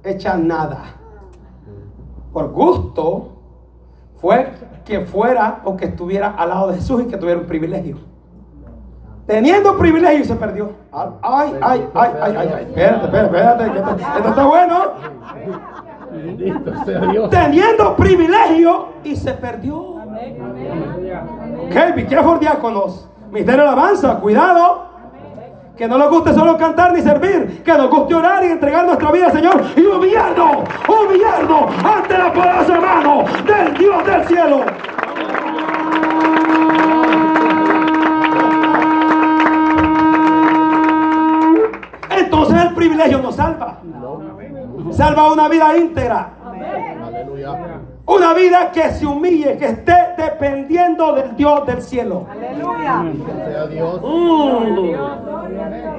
[0.02, 1.04] hecha nada.
[2.35, 3.29] Por gusto
[4.20, 4.53] fue
[4.85, 7.99] que fuera o que estuviera al lado de Jesús y que tuviera un privilegio.
[9.25, 10.73] Teniendo privilegio se perdió.
[10.92, 12.66] Ay, ay, ay, ay, ay.
[12.68, 13.70] Espérate, espérate, espérate.
[13.70, 14.81] que Esto, esto está bueno.
[16.11, 17.31] Bendito sea Dios.
[17.31, 19.79] Teniendo privilegio y se perdió.
[19.79, 20.11] Ok,
[21.94, 23.09] be careful, diáconos.
[23.31, 24.93] Misterio de alabanza, cuidado.
[25.76, 29.10] Que no nos guste solo cantar ni servir, que nos guste orar y entregar nuestra
[29.10, 34.60] vida al Señor y humillarnos, humillarnos ante la poderosa mano del Dios del cielo.
[42.10, 43.78] Entonces el privilegio nos salva.
[44.92, 46.34] Salva una vida íntegra.
[47.04, 47.80] Aleluya.
[48.07, 52.27] Una vida que se humille, que esté dependiendo del Dios del cielo.
[52.29, 54.01] Bendito sea Dios.
[54.03, 54.95] Mm.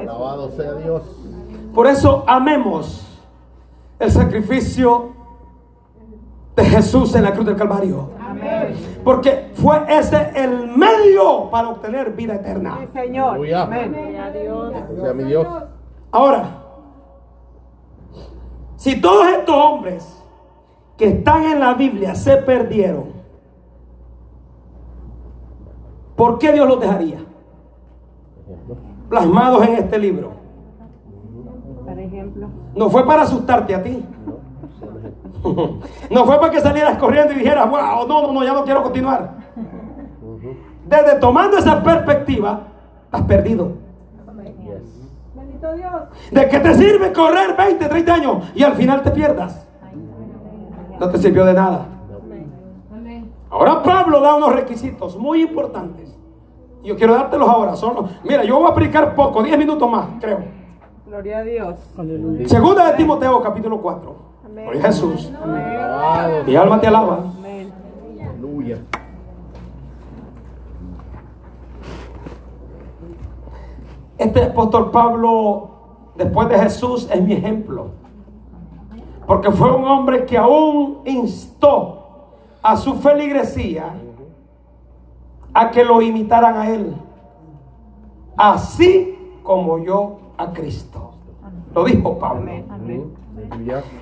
[0.02, 1.02] Alabado sea Dios.
[1.74, 3.06] Por eso amemos
[4.00, 5.13] el sacrificio
[6.56, 8.10] de Jesús en la cruz del Calvario.
[9.04, 12.80] Porque fue ese el medio para obtener vida eterna.
[12.94, 13.32] Señor.
[13.32, 13.63] Aleluya.
[13.63, 13.91] Amén.
[13.91, 15.48] Bendito sea mi Dios.
[16.12, 16.62] Ahora,
[18.78, 20.24] Si todos estos hombres
[20.97, 23.05] que están en la Biblia se perdieron,
[26.15, 27.17] ¿por qué Dios los dejaría?
[29.10, 30.31] Plasmados en este libro.
[31.86, 32.47] Por ejemplo.
[32.75, 34.03] No fue para asustarte a ti.
[36.10, 38.81] No fue para que salieras corriendo y dijeras, wow, no, no, no, ya no quiero
[38.81, 39.36] continuar.
[40.88, 42.62] Desde tomando esa perspectiva,
[43.12, 43.73] has perdido.
[45.36, 45.91] Bendito Dios.
[46.31, 49.64] ¿De qué te sirve correr 20, 30 años y al final te pierdas?
[50.99, 51.88] No te sirvió de nada.
[53.49, 56.13] Ahora Pablo da unos requisitos muy importantes.
[56.84, 57.75] Y yo quiero dártelos ahora.
[57.75, 60.39] Son los- mira, yo voy a aplicar poco, 10 minutos más, creo.
[61.08, 61.75] Gloria a Dios.
[62.47, 64.15] Segunda de Timoteo, capítulo 4.
[64.45, 64.65] Amén.
[64.65, 65.31] Gloria a Jesús.
[65.41, 67.19] Alabado Mi alma te alaba.
[67.38, 67.71] Amén.
[68.29, 68.77] Aleluya.
[74.17, 75.69] Este apóstol Pablo,
[76.15, 77.88] después de Jesús, es mi ejemplo.
[79.27, 82.05] Porque fue un hombre que aún instó
[82.61, 83.93] a su feligresía
[85.53, 86.95] a que lo imitaran a él.
[88.38, 91.11] Así como yo a Cristo.
[91.73, 92.51] Lo dijo Pablo.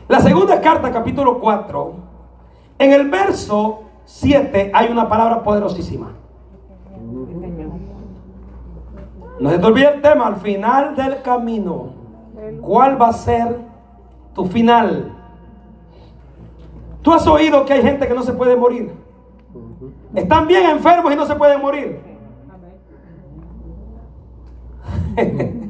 [0.08, 1.94] La segunda carta, capítulo 4,
[2.80, 6.12] en el verso 7 hay una palabra poderosísima.
[9.40, 11.88] No se te olvide el tema, al final del camino,
[12.62, 13.73] ¿cuál va a ser
[14.34, 15.12] tu final?
[17.02, 18.92] Tú has oído que hay gente que no se puede morir.
[20.16, 22.00] Están bien enfermos y no se pueden morir.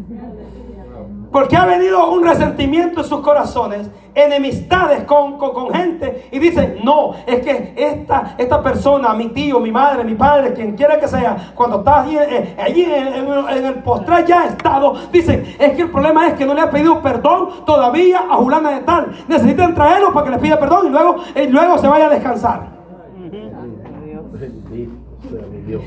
[1.33, 6.77] Porque ha venido un resentimiento en sus corazones, enemistades con, con- con gente y dicen,
[6.83, 11.07] no, es que esta, esta persona, mi tío, mi madre, mi padre, quien quiera que
[11.07, 15.71] sea, cuando está allí, eh, allí en, en- en el postrar ya estado, dicen, es
[15.73, 19.11] que el problema es que no le ha pedido perdón todavía a Julana de tal.
[19.27, 22.67] Necesitan traerlo para que le pida perdón y luego, y luego se vaya a descansar.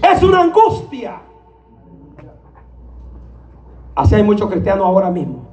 [0.03, 1.21] Es una angustia.
[3.97, 5.47] Así hay muchos cristianos ahora mismo.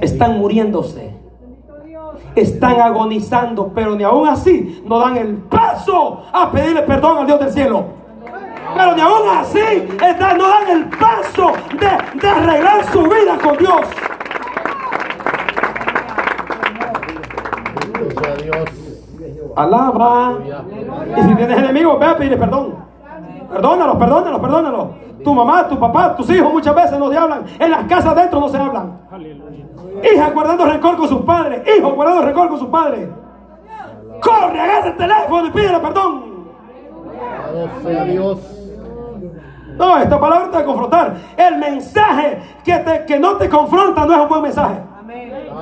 [0.00, 1.14] Están muriéndose.
[2.34, 7.38] Están agonizando, pero ni aún así no dan el paso a pedirle perdón al Dios
[7.40, 7.84] del cielo.
[8.74, 13.56] Pero ni aún así están- no dan el paso de, de arreglar su vida con
[13.58, 13.80] Dios.
[19.56, 20.38] Alaba.
[21.16, 22.74] Y si tienes enemigos, ve a pedirle perdón.
[23.52, 24.86] Perdónalos, perdónalos, perdónalos.
[25.24, 27.44] Tu mamá, tu papá, tus hijos muchas veces no se hablan.
[27.58, 29.00] En las casas dentro no se hablan.
[30.12, 31.62] Hija guardando rencor con sus padres.
[31.78, 33.08] Hijo guardando rencor con sus padres.
[34.20, 36.32] Corre, agarra el teléfono y pídele perdón.
[38.06, 38.58] Dios.
[39.76, 41.14] No, esta palabra te va a confrontar.
[41.36, 44.80] El mensaje que, te- que no te confronta no es un buen mensaje.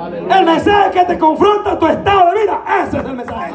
[0.00, 0.38] Aleluya.
[0.38, 3.52] El mensaje que te confronta tu estado de vida, ese es el mensaje.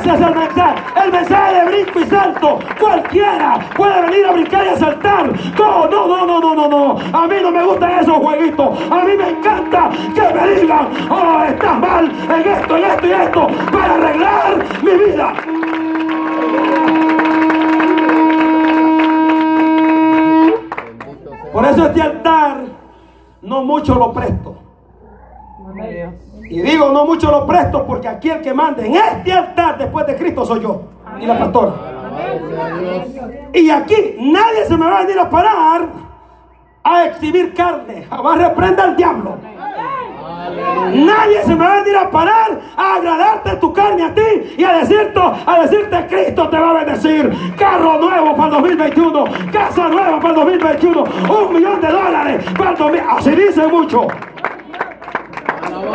[0.00, 2.58] Es el mensaje, el mensaje de brinco y salto.
[2.80, 5.30] Cualquiera puede venir a brincar y a saltar.
[5.58, 7.18] No, no, no, no, no, no, no.
[7.18, 8.78] A mí no me gustan esos jueguitos.
[8.90, 13.10] A mí me encanta que me digan, oh, estás mal en esto, en esto y
[13.10, 15.34] esto, para arreglar mi vida.
[21.52, 22.64] Por eso este altar
[23.42, 24.69] no mucho lo presto.
[26.50, 30.04] Y digo no mucho lo presto porque aquí el que mande en este altar después
[30.06, 30.82] de Cristo soy yo
[31.20, 31.72] y la pastora.
[33.54, 35.88] Y aquí nadie se me va a venir a parar
[36.82, 38.08] a exhibir carne.
[38.10, 39.36] Va a reprender al diablo.
[40.92, 44.64] Nadie se me va a venir a parar a agradarte tu carne a ti y
[44.64, 47.32] a decirte, a decirte Cristo te va a bendecir.
[47.56, 52.70] Carro nuevo para el 2021, casa nueva para el 2021, un millón de dólares para
[52.70, 53.02] el 2000.
[53.08, 54.08] Así dice mucho.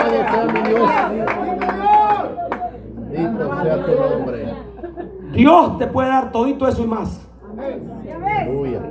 [0.06, 0.91] Alabado sea mi Dios.
[3.10, 4.54] Bendito sea tu nombre.
[5.34, 7.28] Dios te puede dar todito eso y más.
[7.58, 8.82] Aleluya.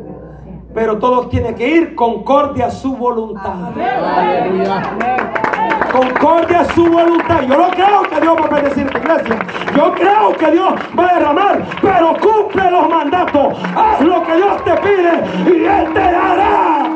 [0.74, 3.72] Pero todo tiene que ir concordia a su voluntad.
[3.76, 4.82] Aleluya.
[5.92, 7.42] Concordia a su voluntad.
[7.42, 9.38] Yo no creo que Dios va a bendecir tu iglesia.
[9.76, 13.56] Yo creo que Dios va a derramar, pero cumple los mandatos.
[13.76, 16.90] Haz lo que Dios te pide y Él te dará.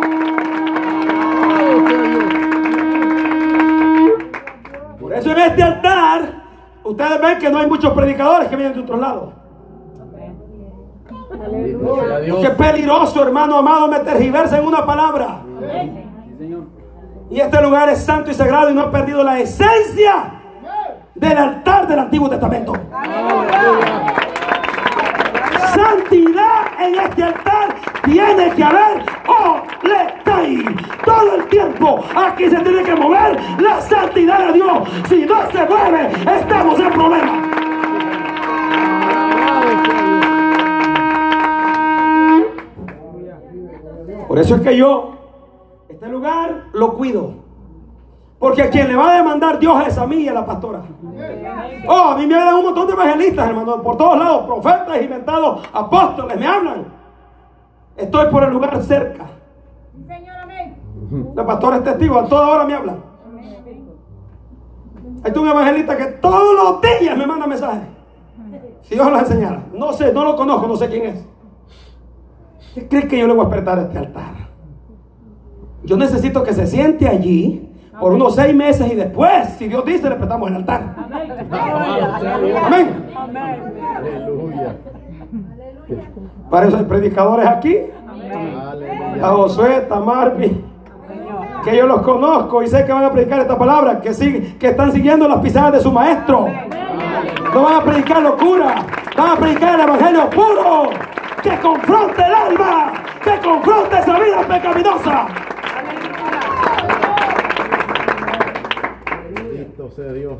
[5.19, 6.33] Eso en este altar,
[6.85, 9.33] ustedes ven que no hay muchos predicadores que vienen de otros lados.
[12.41, 15.41] Qué peligroso, hermano amado, me tergiversa en una palabra.
[17.31, 20.35] Y este lugar es santo y sagrado y no ha perdido la esencia
[21.15, 22.73] del altar del Antiguo Testamento.
[25.75, 29.05] Santidad en este altar tiene que haber.
[29.83, 30.65] Letai.
[31.05, 34.89] Todo el tiempo aquí se tiene que mover la santidad de Dios.
[35.09, 37.49] Si no se mueve, estamos en problemas.
[44.27, 45.13] Por eso es que yo,
[45.89, 47.49] este lugar lo cuido.
[48.39, 50.83] Porque a quien le va a demandar Dios es a mí y a la pastora.
[51.89, 55.69] Oh, a mí me hablan un montón de evangelistas, hermano, por todos lados, profetas inventados,
[55.73, 56.98] apóstoles, me hablan.
[57.99, 59.27] Estoy por el lugar cerca.
[61.35, 62.97] La pastora es testigo, a toda hora me habla.
[65.25, 67.89] Hay un evangelista que todos los días me manda mensajes.
[68.83, 69.65] Si Dios lo enseñara.
[69.73, 71.27] No sé, no lo conozco, no sé quién es.
[72.75, 74.35] ¿Qué cree que yo le voy a apretar a este altar?
[75.83, 80.09] Yo necesito que se siente allí por unos seis meses y después, si Dios dice,
[80.09, 80.95] le prestamos el altar.
[82.63, 83.07] Amén.
[83.97, 84.77] Aleluya.
[86.51, 87.77] Para eso hay predicadores aquí.
[89.23, 90.65] A Josué, Tamarpi.
[91.65, 94.01] Que yo los conozco y sé que van a predicar esta palabra.
[94.01, 96.47] Que, siguen, que están siguiendo las pisadas de su maestro.
[97.53, 98.87] No van a predicar locura.
[99.17, 100.91] Van a predicar el evangelio puro.
[101.43, 102.93] Que confronte el alma.
[103.23, 105.27] Que confronte esa vida pecaminosa.
[109.25, 110.39] Bendito sea Dios.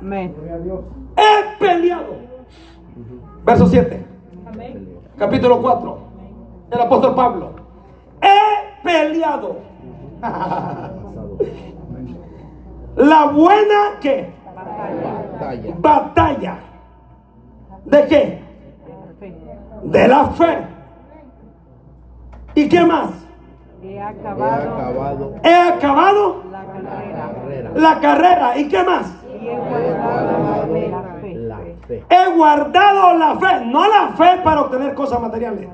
[0.00, 0.34] Amén.
[1.16, 2.16] He peleado.
[3.44, 4.11] Verso 7.
[5.22, 5.98] Capítulo 4.
[6.72, 7.50] El apóstol Pablo.
[8.20, 9.58] He peleado.
[12.96, 15.74] La buena que Batalla.
[15.78, 16.58] batalla.
[17.84, 18.42] ¿De qué?
[19.84, 20.66] De la fe.
[22.56, 23.10] ¿Y qué más?
[23.80, 28.58] He He acabado acabado He acabado la carrera la carrera.
[28.58, 29.06] ¿Y qué más?
[29.40, 30.31] y he guardado
[32.00, 32.04] fe.
[32.08, 35.68] He guardado la fe, no la fe para obtener cosas materiales.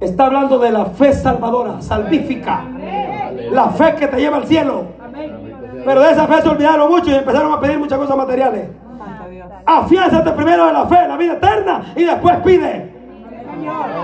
[0.00, 2.64] Está hablando de la fe salvadora, salvífica.
[3.50, 4.84] La fe que te lleva al cielo.
[5.84, 8.68] Pero de esa fe se olvidaron mucho y empezaron a pedir muchas cosas materiales.
[9.66, 12.90] Afiánzate primero de la fe, la vida eterna, y después pide.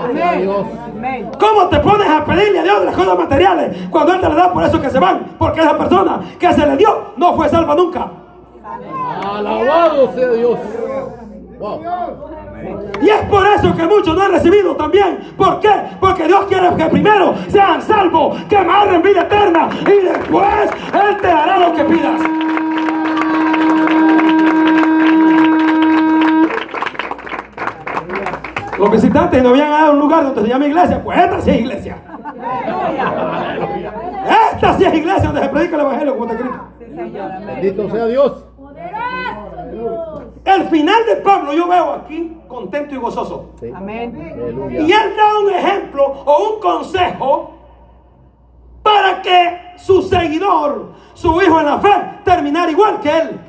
[0.05, 0.49] Amén.
[0.85, 1.31] Amén.
[1.39, 4.53] ¿Cómo te pones a pedirle a Dios las cosas materiales cuando Él te las da
[4.53, 5.35] por eso que se van?
[5.37, 8.07] Porque esa persona que se le dio no fue salva nunca.
[9.23, 10.59] Alabado sea Dios.
[11.59, 11.81] Wow.
[13.01, 15.33] Y es por eso que muchos no han recibido también.
[15.37, 15.71] ¿Por qué?
[15.99, 21.27] Porque Dios quiere que primero sean salvos, que amarren vida eterna y después Él te
[21.27, 22.21] dará lo que pidas.
[28.77, 31.03] Los visitantes no habían dado un lugar donde se llama iglesia.
[31.03, 31.97] Pues esta sí es iglesia.
[34.53, 37.45] Esta sí es iglesia donde se predica el evangelio como está escrito.
[37.45, 38.45] Bendito sea Dios.
[40.45, 43.51] El final de Pablo yo veo aquí contento y gozoso.
[43.59, 43.71] Sí.
[43.73, 44.33] Amén.
[44.33, 44.81] Aleluya.
[44.81, 47.53] Y él da un ejemplo o un consejo
[48.81, 51.89] para que su seguidor, su hijo en la fe,
[52.23, 53.39] terminara igual que él.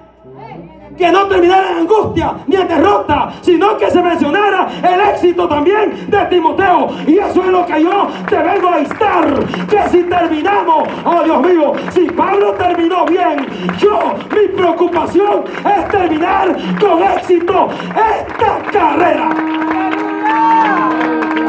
[0.98, 6.10] Que no terminara en angustia ni en derrota, sino que se mencionara el éxito también
[6.10, 6.88] de Timoteo.
[7.06, 9.46] Y eso es lo que yo te vengo a instar.
[9.68, 13.46] Que si terminamos, oh Dios mío, si Pablo terminó bien,
[13.78, 19.30] yo, mi preocupación es terminar con éxito esta carrera.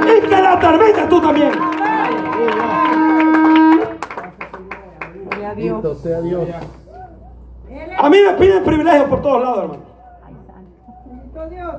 [0.06, 1.52] Y que la termines tú también.
[5.26, 5.82] Gloria a Dios.
[7.98, 9.90] A mí me piden privilegios por todos lados, hermano.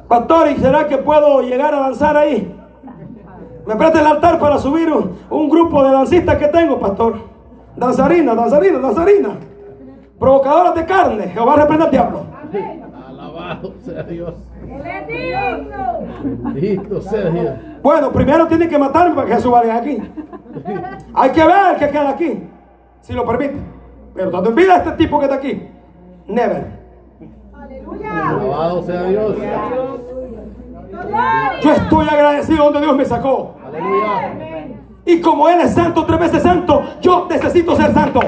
[0.09, 2.55] Pastor, ¿y será que puedo llegar a danzar ahí?
[3.67, 7.17] Me presta el altar para subir un, un grupo de dancistas que tengo, pastor.
[7.77, 9.33] Danzarinas, danzarinas, danzarinas.
[10.19, 11.29] Provocadoras de carne.
[11.29, 12.27] Jehová reprenda al diablo.
[13.09, 14.35] Alabado sea Dios.
[16.45, 17.55] Bendito sea Dios.
[17.83, 19.99] Bueno, primero tienen que matarme para que Jesús vaya aquí.
[21.15, 22.43] Hay que ver que queda aquí,
[23.01, 23.57] si lo permite.
[24.15, 25.70] Pero tanto en vida este tipo que está aquí.
[26.31, 26.65] Never.
[28.09, 29.37] Alabado sea Dios.
[31.63, 33.57] Yo estoy agradecido donde Dios me sacó.
[33.67, 34.77] Aleluya.
[35.05, 38.21] Y como Él es santo, tres veces santo, yo necesito ser santo.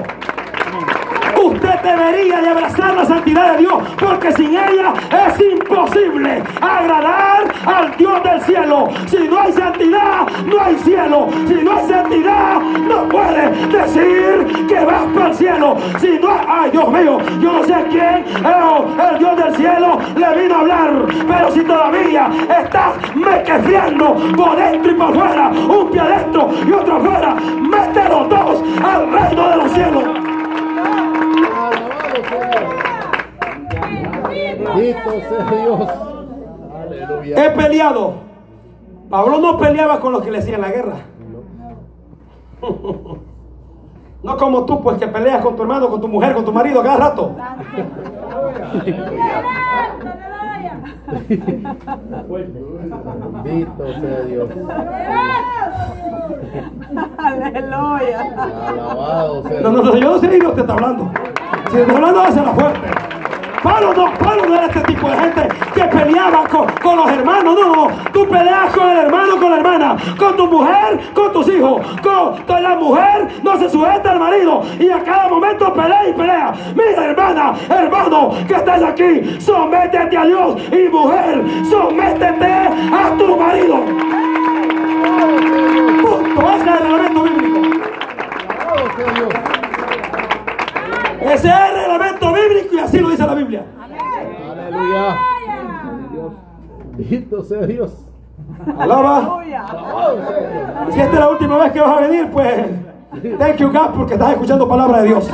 [1.52, 4.94] Usted debería de abrazar la santidad de Dios, porque sin ella
[5.28, 8.88] es imposible agradar al Dios del cielo.
[9.06, 11.28] Si no hay santidad, no hay cielo.
[11.46, 15.76] Si no hay santidad, no puede decir que vas para el cielo.
[16.00, 20.42] Si no, ay Dios mío, yo no sé quién eh, el Dios del cielo le
[20.42, 22.30] vino a hablar, pero si todavía
[22.62, 28.28] estás mequefriando por dentro y por fuera, un pie adentro y otro afuera, mete los
[28.28, 30.31] dos al reino de los cielos.
[34.58, 35.88] Bendito sea Dios.
[36.82, 37.44] Aleluya.
[37.46, 38.14] He peleado.
[39.10, 40.96] Pablo no peleaba con los que le hacían la guerra.
[44.22, 46.80] No como tú, pues que peleas con tu hermano, con tu mujer, con tu marido
[46.80, 47.34] cada rato.
[53.44, 54.48] Bendito sea Dios.
[57.18, 58.20] Aleluya.
[58.68, 59.72] Alabado sea No, Dios.
[59.72, 61.10] no, no, yo no sé ni Dios te está hablando.
[61.66, 62.88] Si te está hablando, la fuerte.
[63.62, 67.54] Pablo no, Pablo no era este tipo de gente que peleaba con, con los hermanos.
[67.54, 71.48] No, no, tú peleas con el hermano, con la hermana, con tu mujer, con tus
[71.48, 71.86] hijos.
[72.02, 76.52] Con, la mujer no se sujeta al marido y a cada momento pelea y pelea.
[76.74, 83.76] Mira, hermana, hermano, que estás aquí, sométete a Dios y mujer, sométete a tu marido.
[86.02, 86.52] Punto.
[86.52, 87.60] Ese es el reglamento bíblico.
[91.20, 92.01] Ese es el reglamento
[92.84, 93.64] así lo dice la Biblia.
[93.80, 95.18] Aleluya.
[96.96, 97.92] Bendito sea Dios.
[98.78, 99.42] Alaba.
[100.90, 102.66] Si esta es la última vez que vas a venir, pues
[103.38, 105.30] thank you God porque estás escuchando palabra de Dios.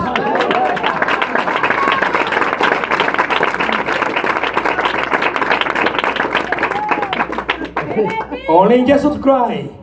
[8.49, 9.79] Only in Jesus Christ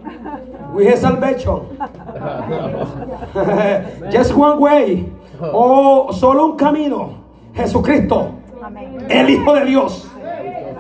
[0.76, 1.78] we have salvation.
[4.12, 5.12] Just one way.
[5.42, 7.25] O solo un camino.
[7.56, 8.32] Jesucristo,
[9.10, 10.12] el Hijo de Dios.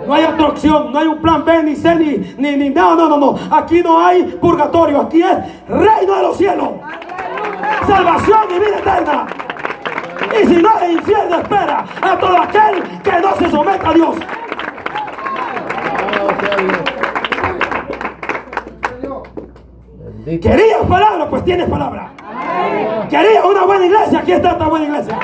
[0.08, 2.96] No hay otra opción, no hay un plan B, ni C, ni, ni, ni- no,
[2.96, 3.36] no, no, no.
[3.52, 6.70] Aquí no hay purgatorio, aquí es reino de los cielos.
[7.88, 9.28] Salvación y vida eterna.
[10.42, 14.16] Y si no, el infierno espera a todo aquel que no se someta a Dios.
[20.26, 21.30] ¿Querías palabra?
[21.30, 22.10] Pues tienes palabra.
[23.10, 24.20] ¿Querías una buena iglesia?
[24.20, 25.20] Aquí está esta buena iglesia.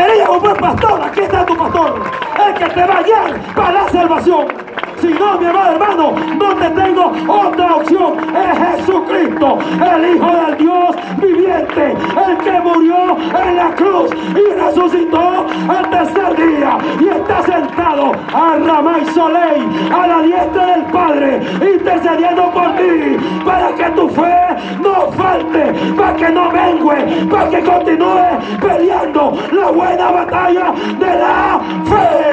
[0.00, 1.02] ¿Querías un buen pastor?
[1.04, 2.02] Aquí está tu pastor.
[2.46, 4.70] El que te va a guiar para la salvación.
[5.00, 8.18] Si no, mi amado hermano, no te tengo otra opción.
[8.36, 9.58] Es Jesucristo,
[9.96, 11.96] el Hijo del Dios viviente,
[12.28, 18.56] el que murió en la cruz y resucitó al tercer día y está sentado a
[18.56, 21.40] Ramay Soleil, a la diestra del Padre,
[21.74, 24.46] intercediendo por ti, para que tu fe
[24.82, 31.60] no falte, para que no mengue, para que continúe peleando la buena batalla de la
[31.84, 32.29] fe.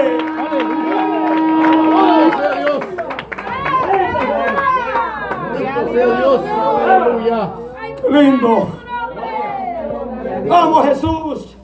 [8.10, 8.68] Lindo.
[10.48, 11.58] Vamos Jesús.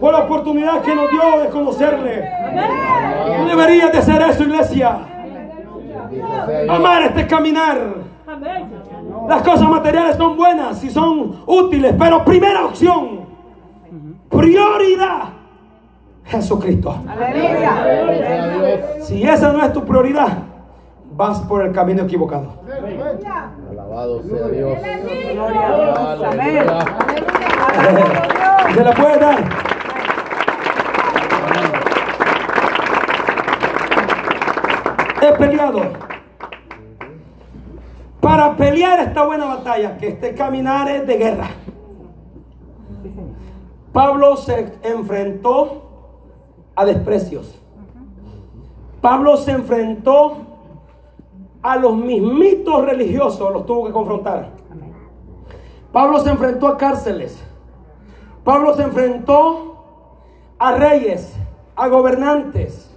[0.00, 2.28] Por la oportunidad que nos dio de conocerle.
[3.36, 4.98] Tú deberías de hacer eso, iglesia.
[6.68, 8.02] Amar este caminar.
[9.28, 13.26] Las cosas materiales son buenas y son útiles, pero primera opción,
[14.28, 15.28] prioridad,
[16.32, 16.96] Jesucristo.
[17.06, 18.80] Aleluya.
[19.02, 20.38] Si esa no es tu prioridad,
[21.14, 22.54] vas por el camino equivocado.
[23.70, 24.78] Alabado sea Dios.
[25.34, 26.22] Gloria a Dios.
[26.24, 26.64] Amén.
[27.78, 28.74] Aleluya.
[28.74, 29.44] ¿Se la puede dar?
[35.20, 35.82] He peleado.
[38.20, 41.48] Para pelear esta buena batalla, que este caminar es de guerra.
[43.92, 45.91] Pablo se enfrentó
[46.74, 47.58] a desprecios.
[49.00, 50.36] Pablo se enfrentó
[51.62, 54.50] a los mismitos religiosos, los tuvo que confrontar.
[55.92, 57.42] Pablo se enfrentó a cárceles.
[58.44, 59.84] Pablo se enfrentó
[60.58, 61.34] a reyes,
[61.76, 62.90] a gobernantes.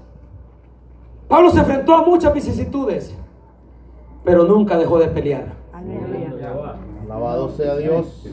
[1.28, 3.16] Pablo se enfrentó a muchas vicisitudes,
[4.24, 5.54] pero nunca dejó de pelear.
[7.04, 8.28] Alabado sea Dios.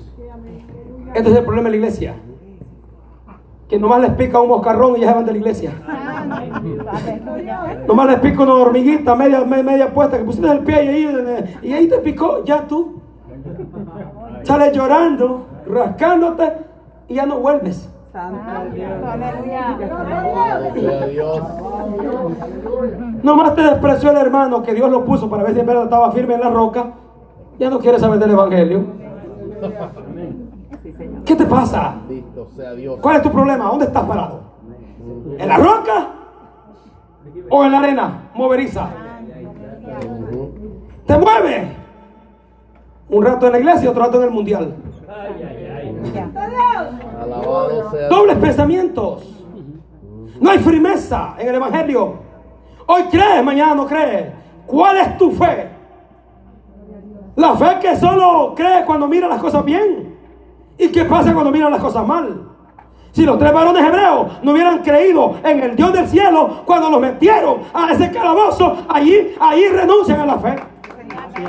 [1.15, 2.15] Este es el problema de la iglesia.
[3.73, 5.71] Que nomás les pica un moscarrón y ya se van de la iglesia.
[7.89, 11.59] Nomás les pica una hormiguita media, me- media puesta que pusiste el pie y ahí,
[11.63, 13.01] y ahí te picó, ya tú.
[14.43, 16.53] Sales llorando, rascándote
[17.09, 17.89] y ya no vuelves.
[23.23, 26.13] Nomás te despreció el hermano que Dios lo puso para ver si en verdad estaba
[26.13, 26.93] firme en la roca.
[27.59, 28.85] Ya no quiere saber del evangelio.
[31.25, 31.97] ¿Qué te pasa?
[33.01, 33.65] ¿Cuál es tu problema?
[33.67, 34.41] ¿Dónde estás parado?
[35.39, 36.09] ¿En la roca?
[37.51, 38.89] ¿O en la arena moveriza?
[41.07, 41.77] ¿Te mueve?
[43.09, 44.75] Un rato en la iglesia y otro rato en el mundial.
[48.11, 49.29] Dobles pensamientos.
[50.41, 52.15] No hay firmeza en el evangelio.
[52.87, 54.33] Hoy crees, mañana no crees.
[54.67, 55.71] ¿Cuál es tu fe?
[57.37, 60.12] La fe que solo crees cuando mira las cosas bien.
[60.79, 62.49] ¿Y qué pasa cuando miran las cosas mal?
[63.13, 67.01] Si los tres varones hebreos no hubieran creído en el Dios del cielo cuando los
[67.01, 70.57] metieron a ese calabozo, allí, allí renuncian a la fe.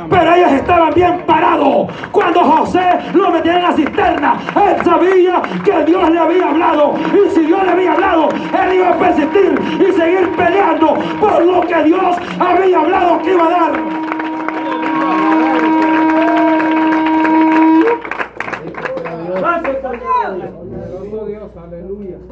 [0.09, 1.87] Pero ellos estaban bien parados.
[2.11, 2.81] Cuando José
[3.13, 6.93] lo metía en la cisterna, él sabía que Dios le había hablado.
[7.13, 11.61] Y si Dios le había hablado, él iba a persistir y seguir peleando por lo
[11.61, 13.71] que Dios había hablado que iba a dar.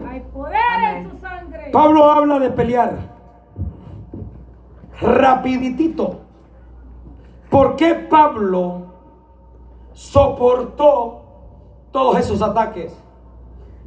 [0.08, 1.70] Hay poder en su sangre.
[1.72, 2.94] Pablo habla de pelear.
[5.00, 6.20] Rapiditito.
[7.50, 8.84] ¿Por qué Pablo
[9.94, 11.22] soportó
[11.92, 12.96] todos esos ataques?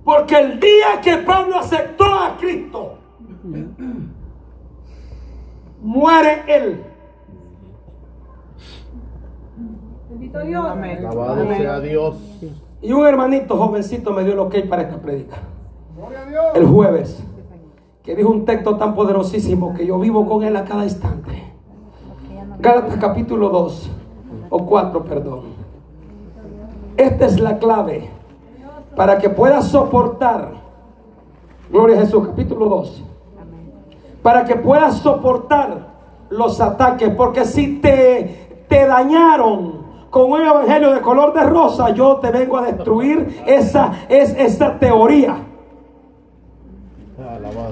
[0.05, 2.99] Porque el día que Pablo aceptó a Cristo,
[5.81, 6.85] muere él.
[10.11, 10.67] Bendito Dios.
[10.67, 10.99] Amén.
[10.99, 12.17] Alabado sea Dios.
[12.85, 15.39] Y un hermanito jovencito me dio el ok para esta predica.
[16.55, 17.24] El jueves.
[18.03, 21.51] Que dijo un texto tan poderosísimo que yo vivo con él a cada instante.
[22.59, 23.91] Gálatas capítulo 2.
[24.51, 25.45] O 4, perdón.
[26.99, 28.11] Esta es la clave.
[28.95, 30.53] Para que puedas soportar.
[31.70, 33.03] Gloria a Jesús, capítulo 2.
[34.22, 35.87] Para que puedas soportar
[36.28, 37.09] los ataques.
[37.14, 39.84] Porque si te, te dañaron
[40.15, 44.79] con un evangelio de color de rosa, yo te vengo a destruir esa, es, esa
[44.79, 45.35] teoría.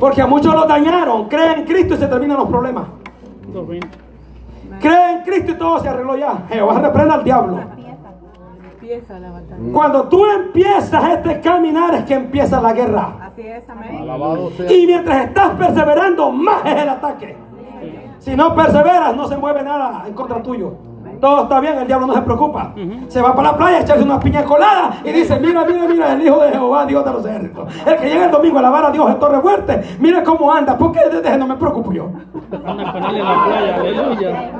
[0.00, 1.28] Porque a muchos los dañaron.
[1.28, 2.88] Creen en Cristo y se terminan los problemas.
[4.80, 6.42] Creen en Cristo y todo se arregló ya.
[6.48, 7.60] Jehová reprenda al diablo.
[9.72, 13.18] Cuando tú empiezas este caminar es que empieza la guerra.
[13.22, 13.98] Así es, amén.
[14.00, 17.36] Alabado sea Y mientras estás perseverando, más es el ataque.
[18.18, 20.90] Si no perseveras, no se mueve nada en contra tuyo.
[21.22, 22.74] Todo está bien, el diablo no se preocupa.
[23.06, 26.26] Se va para la playa, echarse una piña colada y dice, mira, mira, mira, el
[26.26, 27.72] hijo de Jehová, Dios de los ejércitos.
[27.86, 30.76] El que llega el domingo a lavar a Dios en Torre Fuerte, mira cómo anda.
[30.76, 32.08] ¿Por qué de- de- no me preocupo yo?
[32.50, 34.50] Él en la playa, aleluya.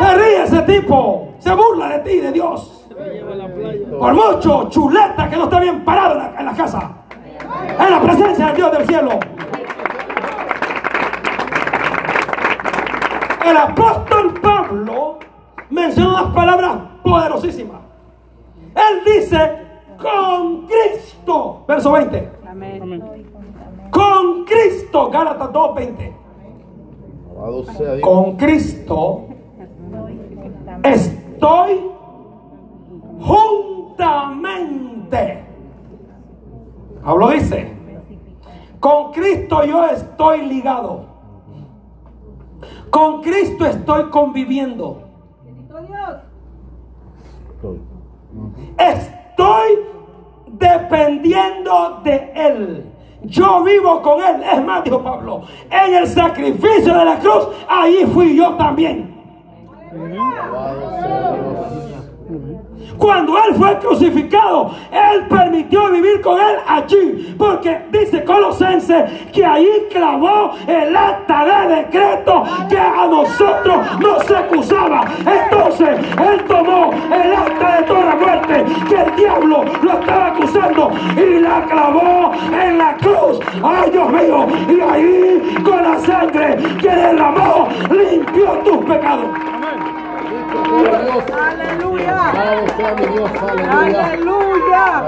[0.00, 2.88] Se ríe ese tipo, se burla de ti, de Dios.
[2.90, 3.98] A.
[4.00, 6.90] Por mucho chuleta que no está bien parado en la, en la casa.
[7.78, 9.10] En la presencia del Dios del cielo.
[13.46, 15.18] El apóstol Pablo
[15.74, 17.80] menciona unas palabras poderosísimas.
[18.74, 19.58] Él dice,
[20.00, 23.02] con Cristo, verso 20, Amén.
[23.90, 26.12] con Cristo, Gálatas 2.20,
[27.32, 28.08] Alabado sea Dios.
[28.08, 29.26] con Cristo
[30.82, 31.80] estoy
[33.20, 35.44] juntamente.
[37.04, 37.72] Pablo dice,
[38.80, 41.04] con Cristo yo estoy ligado.
[42.90, 45.03] Con Cristo estoy conviviendo.
[48.78, 49.78] Estoy
[50.46, 52.90] dependiendo de Él.
[53.22, 54.42] Yo vivo con Él.
[54.42, 59.14] Es más, dijo Pablo, en el sacrificio de la cruz, ahí fui yo también.
[62.98, 67.34] Cuando Él fue crucificado, Él permitió vivir con Él allí.
[67.36, 75.04] Porque dice Colosenses que ahí clavó el acta de decreto que a nosotros nos acusaba.
[75.18, 81.40] Entonces Él tomó el acta de toda muerte que el diablo lo estaba acusando y
[81.40, 83.40] la clavó en la cruz.
[83.62, 89.63] Ay Dios mío, y ahí con la sangre que derramó limpió tus pecados.
[91.32, 92.30] Aleluya.
[93.70, 95.06] Aleluya.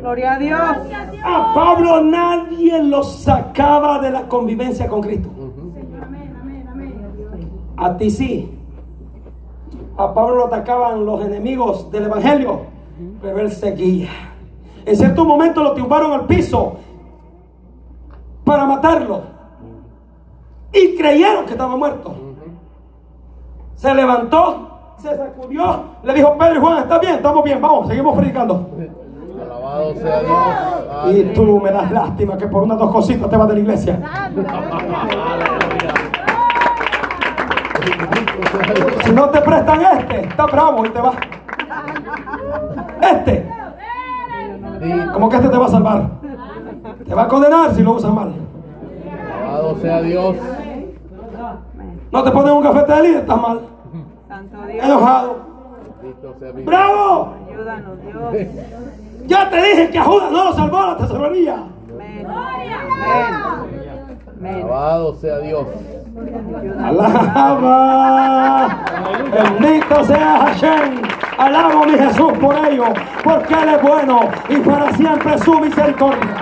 [0.00, 0.76] Gloria a Dios.
[1.22, 5.28] A Pablo nadie lo sacaba de la convivencia con Cristo.
[7.76, 8.54] A ti sí.
[9.96, 12.62] A Pablo lo atacaban los enemigos del Evangelio,
[13.20, 14.10] pero él seguía.
[14.86, 16.76] En cierto momento lo tumbaron al piso
[18.44, 19.22] para matarlo.
[20.72, 22.27] Y creyeron que estaba muerto.
[23.78, 28.16] Se levantó, se sacudió, le dijo Pedro y Juan, está bien, estamos bien, vamos, seguimos
[28.16, 28.70] predicando.
[29.40, 31.16] Alabado sea Dios.
[31.16, 34.00] Y tú me das lástima que por unas dos cositas te vas de la iglesia.
[39.04, 41.12] Si no te prestan este, está bravo y te va.
[43.00, 43.48] Este,
[45.12, 46.10] como que este te va a salvar.
[47.06, 48.34] Te va a condenar si lo usas mal.
[49.40, 50.36] Alabado sea Dios.
[52.10, 53.60] No te ponen un café de líder, estás mal.
[54.28, 54.84] Santo Dios.
[54.84, 55.36] Enojado.
[56.00, 57.34] Bendito sea mi ¡Bravo!
[57.50, 58.46] Ayúdanos, Dios.
[59.26, 61.64] Ya te dije que a Judas no lo salvó la tesorería.
[64.42, 65.66] Alabado sea Dios.
[66.82, 68.68] Alaba.
[69.60, 71.02] Bendito sea Hashem.
[71.36, 72.84] Alabo a mi Jesús por ello,
[73.22, 76.36] porque Él es bueno y para siempre su misericordia.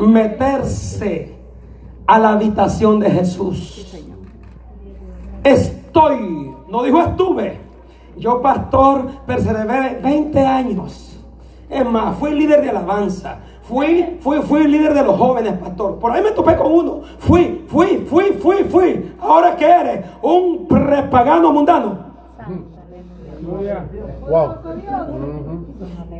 [0.00, 1.34] meterse
[2.06, 3.86] a la habitación de Jesús.
[5.44, 7.60] Estoy, no dijo estuve.
[8.16, 11.20] Yo, pastor, perseveré 20 años.
[11.70, 13.38] Es más, fui líder de alabanza.
[13.62, 15.98] Fui, fui, fui líder de los jóvenes, pastor.
[15.98, 17.02] Por ahí me topé con uno.
[17.18, 19.14] Fui, fui, fui, fui, fui.
[19.20, 22.07] Ahora que eres un prepagano mundano.
[24.28, 24.56] Wow.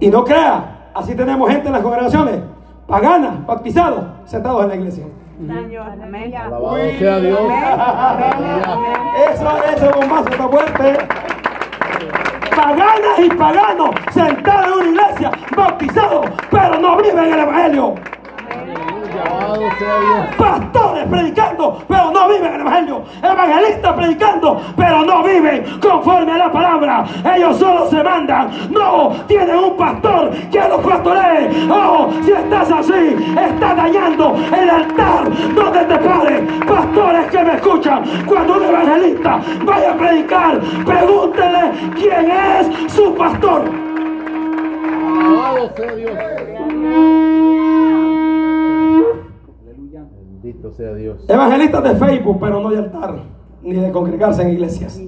[0.01, 2.41] Y no crea, así tenemos gente en las congregaciones,
[2.87, 5.05] paganas, bautizados, sentados en la iglesia.
[6.03, 6.35] Amén.
[6.35, 7.41] Alabado sea Dios.
[9.31, 10.99] Eso, ese bombazo está fuerte.
[12.57, 17.95] Paganas y paganos sentados en una iglesia, bautizados, pero no viven el evangelio.
[20.37, 23.03] Pastores predicando, pero no viven el evangelio.
[23.23, 27.05] Evangelistas predicando, pero no viven conforme a la palabra.
[27.35, 28.51] Ellos solo se mandan.
[28.71, 31.51] No tienen un pastor que los pastoree.
[31.71, 36.43] Oh, si estás así, estás dañando el altar donde te pares.
[36.67, 43.65] Pastores que me escuchan, cuando un evangelista vaya a predicar, pregúntele quién es su pastor.
[45.19, 47.28] Alabado sea Dios.
[50.59, 51.25] Bendito sea Dios.
[51.29, 53.15] Evangelistas de Facebook, pero no de altar,
[53.63, 55.01] ni de congregarse en iglesias.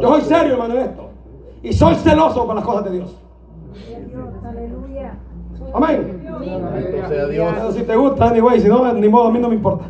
[0.00, 1.10] Yo soy serio, hermano, en esto.
[1.62, 3.22] Y soy celoso con las cosas de Dios.
[5.74, 6.22] Amén.
[6.22, 7.52] Bendito sea Dios.
[7.54, 9.84] Pero si te gusta, anyway, si no, ni modo, a mí no me importa.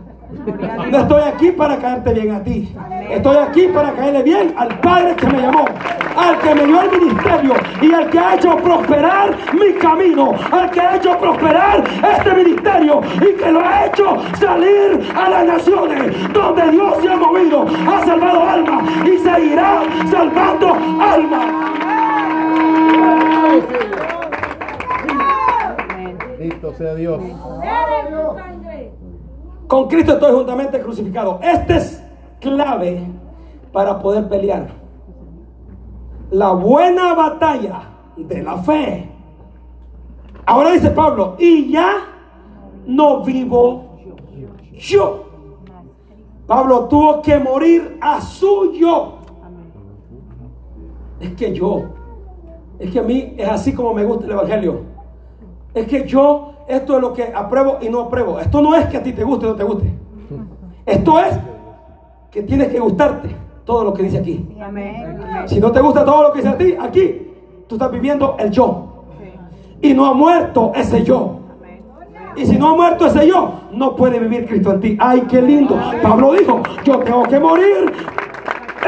[0.47, 2.73] No estoy aquí para caerte bien a ti.
[3.11, 5.65] Estoy aquí para caerle bien al Padre que me llamó,
[6.17, 10.71] al que me dio el ministerio y al que ha hecho prosperar mi camino, al
[10.71, 11.83] que ha hecho prosperar
[12.19, 17.17] este ministerio y que lo ha hecho salir a las naciones donde Dios se ha
[17.17, 21.77] movido, ha salvado almas y seguirá salvando almas.
[26.39, 27.19] Bendito sea Dios.
[27.19, 27.71] Poder
[28.01, 28.93] en su sangre.
[29.67, 31.41] Con Cristo estoy juntamente crucificado.
[31.43, 32.03] Este es
[32.41, 33.07] clave
[33.73, 34.69] para poder pelear.
[36.31, 37.83] La buena batalla
[38.17, 39.11] de la fe.
[40.45, 42.07] Ahora dice Pablo, y ya
[42.87, 43.99] no vivo
[44.73, 45.25] yo.
[46.47, 49.19] Pablo tuvo que morir a su yo.
[51.19, 51.87] Es que yo,
[52.79, 54.96] es que a mí es así como me gusta el Evangelio.
[55.77, 58.41] Es que yo, esto es lo que apruebo y no apruebo.
[58.41, 59.93] Esto no es que a ti te guste o no te guste.
[60.87, 61.39] Esto es
[62.31, 63.29] que tienes que gustarte
[63.63, 64.49] todo lo que dice aquí.
[65.45, 67.31] Si no te gusta todo lo que dice a ti, aquí,
[67.69, 68.87] tú estás viviendo el yo.
[69.83, 71.41] Y no ha muerto ese yo.
[72.37, 74.97] Y si no ha muerto ese yo, no puede vivir Cristo en ti.
[74.99, 75.79] Ay, qué lindo.
[76.03, 77.93] Pablo dijo, yo tengo que morir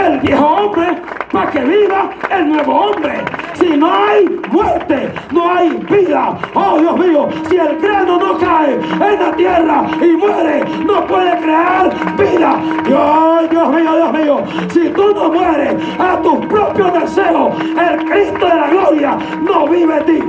[0.06, 0.96] el viejo hombre
[1.32, 3.24] para que viva el nuevo hombre.
[3.54, 6.38] Si no hay muerte, no hay vida.
[6.54, 11.36] Oh Dios mío, si el grano no cae en la tierra y muere, no puede
[11.38, 12.60] crear vida.
[12.84, 18.46] Dios, Dios mío, Dios mío, si tú no mueres a tus propios deseos, el Cristo
[18.46, 20.22] de la gloria no vive en ti.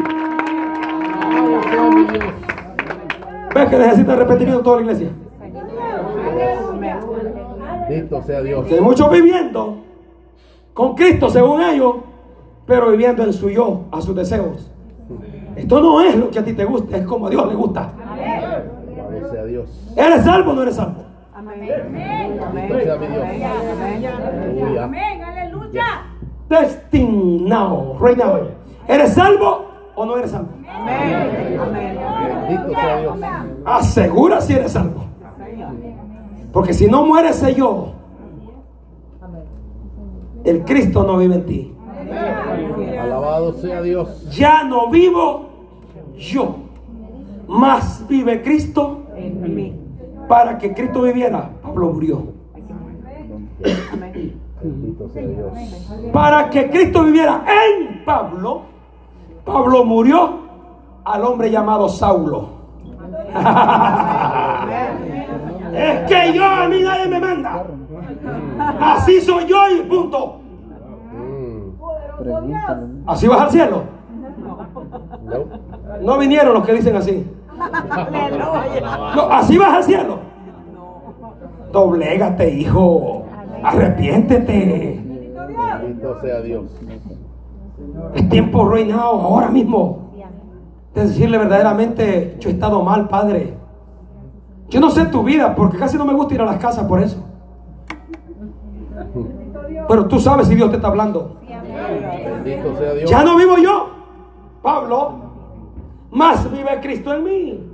[3.53, 5.09] ¿Ves que necesita repetimiento toda la iglesia?
[7.89, 8.71] Bendito sea Dios.
[8.71, 9.77] Hay muchos viviendo
[10.73, 11.95] con Cristo según ellos,
[12.65, 14.71] pero viviendo en su yo, a sus deseos.
[15.55, 17.91] Esto no es lo que a ti te gusta, es como a Dios le gusta.
[19.31, 19.93] Sea Dios.
[19.95, 21.03] ¿Eres salvo o no eres salvo?
[21.41, 22.97] Mi Dios.
[24.27, 24.83] Aleluya.
[24.83, 25.85] Amén, aleluya.
[26.47, 28.39] Destinado, right now.
[28.87, 29.65] ¿Eres salvo
[29.95, 30.49] o no eres salvo?
[32.47, 33.19] Bendito sea Dios.
[33.65, 35.08] Asegura si eres salvo.
[36.51, 37.93] Porque si no muere ese yo,
[40.43, 41.73] el Cristo no vive en ti.
[42.99, 44.29] Alabado sea Dios.
[44.31, 45.49] Ya no vivo
[46.17, 46.55] yo,
[47.47, 49.75] más vive Cristo En mí.
[50.27, 51.51] para que Cristo viviera.
[51.61, 52.23] Pablo murió.
[54.61, 55.53] Bendito sea Dios.
[56.11, 58.63] Para que Cristo viviera en Pablo,
[59.45, 60.39] Pablo murió
[61.05, 62.57] al hombre llamado Saulo.
[65.73, 67.65] es que yo a mí nadie me manda.
[68.79, 70.41] Así soy yo y punto.
[73.05, 73.83] Así vas al cielo.
[75.25, 75.45] No.
[76.01, 77.25] No vinieron los que dicen así.
[79.15, 80.19] No, así vas al cielo.
[81.71, 83.25] Doblégate, hijo.
[83.63, 85.01] Arrepiéntete.
[85.81, 86.65] Bendito sea Dios.
[88.15, 90.09] Es tiempo reinado ahora mismo.
[90.93, 93.53] De decirle verdaderamente, yo he estado mal, Padre.
[94.69, 97.01] Yo no sé tu vida, porque casi no me gusta ir a las casas por
[97.01, 97.23] eso.
[99.87, 101.37] Pero tú sabes si Dios te está hablando.
[101.43, 103.09] Bendito sea Dios.
[103.09, 103.89] Ya no vivo yo,
[104.61, 105.13] Pablo,
[106.11, 107.71] más vive Cristo en mí.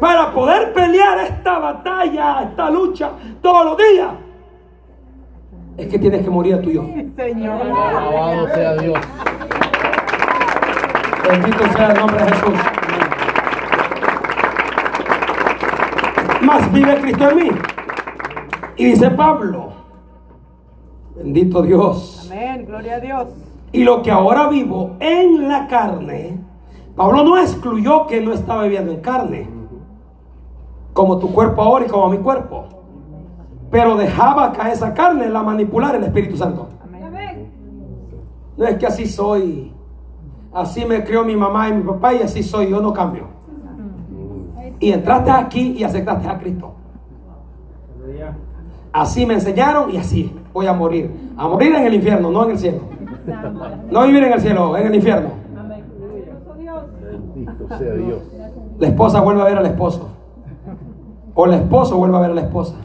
[0.00, 3.10] Para poder pelear esta batalla, esta lucha
[3.42, 4.10] todos los días,
[5.76, 6.84] es que tienes que morir a tu yo.
[7.16, 7.60] Señor.
[7.62, 8.98] Alabado sea Dios.
[11.28, 12.73] Bendito sea el nombre de Jesús.
[16.44, 17.50] Más vive Cristo en mí.
[18.76, 19.72] Y dice Pablo,
[21.16, 22.28] bendito Dios.
[22.30, 22.66] Amén.
[22.66, 23.28] Gloria a Dios.
[23.72, 26.38] Y lo que ahora vivo en la carne,
[26.94, 29.48] Pablo no excluyó que no estaba viviendo en carne,
[30.92, 32.66] como tu cuerpo ahora y como mi cuerpo.
[33.70, 36.68] Pero dejaba que esa carne la manipular el Espíritu Santo.
[36.84, 37.50] Amén.
[38.56, 39.72] No es que así soy.
[40.52, 43.33] Así me crió mi mamá y mi papá y así soy, yo no cambio.
[44.80, 46.74] Y entraste aquí y aceptaste a Cristo.
[48.92, 51.32] Así me enseñaron y así voy a morir.
[51.36, 52.80] A morir en el infierno, no en el cielo.
[53.90, 55.30] No vivir en el cielo, en el infierno.
[57.02, 58.22] Bendito sea Dios.
[58.78, 60.10] La esposa vuelve a ver al esposo.
[61.34, 62.76] O el esposo vuelve a ver a la esposa.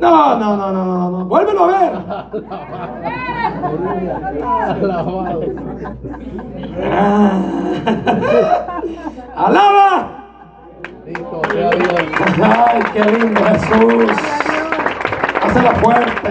[0.00, 1.24] No, no, no, no, no, no.
[1.26, 1.92] Vuélvelo a ver.
[6.90, 7.40] Ah.
[9.36, 10.21] Alaba.
[11.14, 14.12] Ay, qué lindo Jesús.
[15.42, 16.30] Hazla fuerte.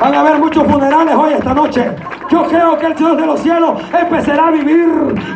[0.00, 1.90] Van a haber muchos funerales hoy esta noche.
[2.30, 4.88] Yo creo que el Dios de los cielos empezará a vivir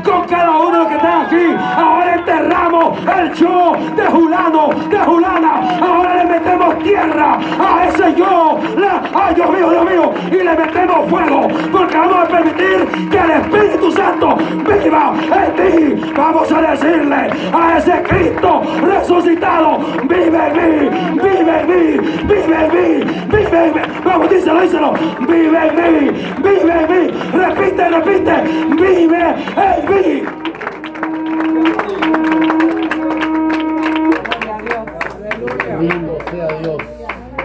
[0.04, 1.56] con cada uno de los que están aquí.
[1.76, 2.01] Ahora
[2.42, 5.78] enterramos el yo de Julano, de Julana.
[5.80, 8.58] Ahora le metemos tierra a ese yo.
[8.76, 10.12] La- ay, Dios mío, Dios mío.
[10.30, 11.48] Y le metemos fuego.
[11.70, 15.12] Porque vamos a permitir que el Espíritu Santo viva
[15.44, 15.54] en
[15.96, 16.12] ti.
[16.16, 19.78] Vamos a decirle a ese Cristo resucitado.
[20.04, 20.88] Vive en mí,
[21.22, 23.80] vive en mí, vive en mí, vive en mí.
[24.04, 24.92] Vamos, díselo, díselo.
[25.20, 27.10] Vive en mí, vive en mí.
[27.32, 28.32] Repite, repite.
[28.76, 30.51] Vive en mí.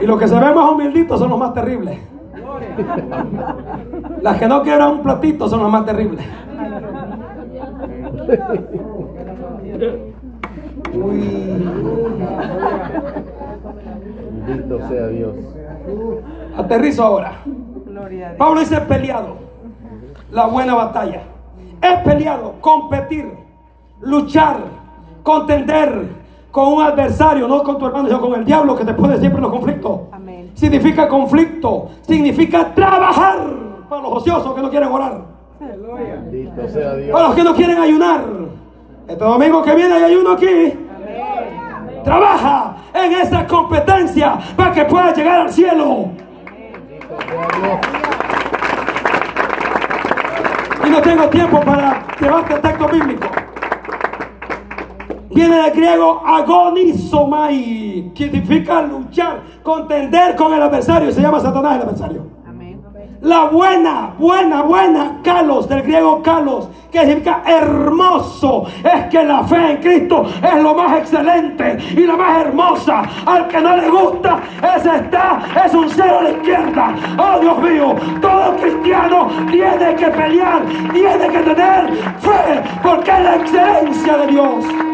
[0.01, 1.97] Y los que se ven más humilditos son los más terribles.
[4.21, 6.25] Las que no quebran un platito son los más terribles.
[14.45, 15.35] Bendito sea Dios.
[16.57, 17.33] Aterrizo ahora.
[18.37, 19.37] Pablo dice peleado.
[20.31, 21.21] La buena batalla.
[21.81, 23.31] Es peleado, competir,
[24.01, 24.57] luchar,
[25.23, 26.07] contender
[26.57, 29.37] con un adversario, no con tu hermano, sino con el diablo que te pone siempre
[29.37, 29.99] en los conflictos.
[30.11, 30.49] Amén.
[30.55, 33.37] Significa conflicto, significa trabajar
[33.87, 35.21] para los ociosos que no quieren orar,
[35.59, 37.11] Bendito sea Dios.
[37.11, 38.21] para los que no quieren ayunar.
[39.07, 40.73] Este domingo que viene hay ayuno aquí.
[42.03, 46.09] Trabaja en esa competencia para que puedas llegar al cielo.
[50.83, 53.27] Y no tengo tiempo para llevarte el texto bíblico.
[55.37, 61.11] Viene del griego agonizomai, que significa luchar, contender con el adversario.
[61.11, 62.25] Se llama Satanás el adversario.
[62.47, 62.81] Amén.
[63.21, 69.73] La buena, buena, buena, kalos, del griego kalos, que significa hermoso, es que la fe
[69.73, 73.03] en Cristo es lo más excelente y la más hermosa.
[73.27, 74.39] Al que no le gusta,
[74.75, 76.95] ese está, es un cero a la izquierda.
[77.15, 83.35] Oh Dios mío, todo cristiano tiene que pelear, tiene que tener fe, porque es la
[83.35, 84.86] excelencia de Dios.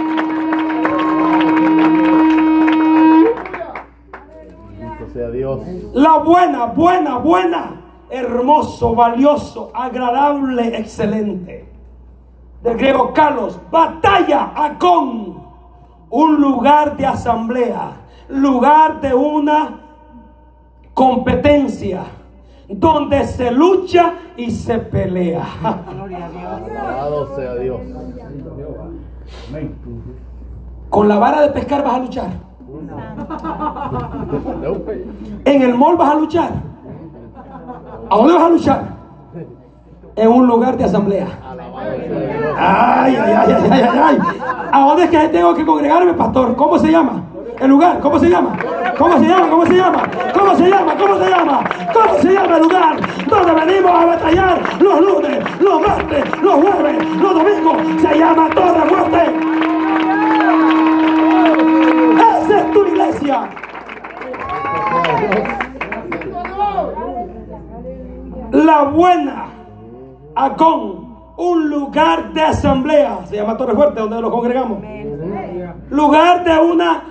[4.80, 5.62] Bendito sea Dios.
[5.94, 11.70] La buena, buena, buena, hermoso, valioso, agradable, excelente.
[12.62, 15.44] Del griego Carlos, batalla, acón,
[16.10, 17.98] un lugar de asamblea,
[18.30, 19.82] lugar de una
[20.94, 22.04] competencia,
[22.70, 25.46] donde se lucha y se pelea.
[25.94, 26.72] Gloria a Dios.
[26.72, 27.82] Alabado sea Dios.
[30.94, 32.28] Con la vara de pescar vas a luchar.
[35.44, 36.52] En el mall vas a luchar.
[38.12, 38.84] ¿A dónde vas a luchar?
[40.16, 41.26] En un lugar de asamblea.
[42.60, 44.18] Ay, ay, ay, ay, ay, ay.
[44.72, 46.56] ¿A dónde es que tengo que congregarme, pastor?
[46.56, 47.24] ¿Cómo se llama?
[47.60, 48.00] ¿El lugar?
[48.00, 48.56] ¿Cómo se llama?
[48.96, 49.50] ¿Cómo se llama?
[49.50, 50.04] ¿Cómo se llama?
[50.32, 50.96] ¿Cómo se llama?
[50.96, 51.64] ¿Cómo se llama?
[51.92, 52.96] ¿Cómo se llama el lugar
[53.28, 57.78] donde venimos a batallar los lunes, los martes, los jueves, los domingos?
[58.00, 59.54] Se llama Torre Fuerte.
[62.50, 63.50] Es tu iglesia.
[68.52, 69.46] La buena
[70.36, 74.80] Acón, un lugar de asamblea, se llama Torre Fuerte, donde nos congregamos.
[75.90, 77.04] Lugar de una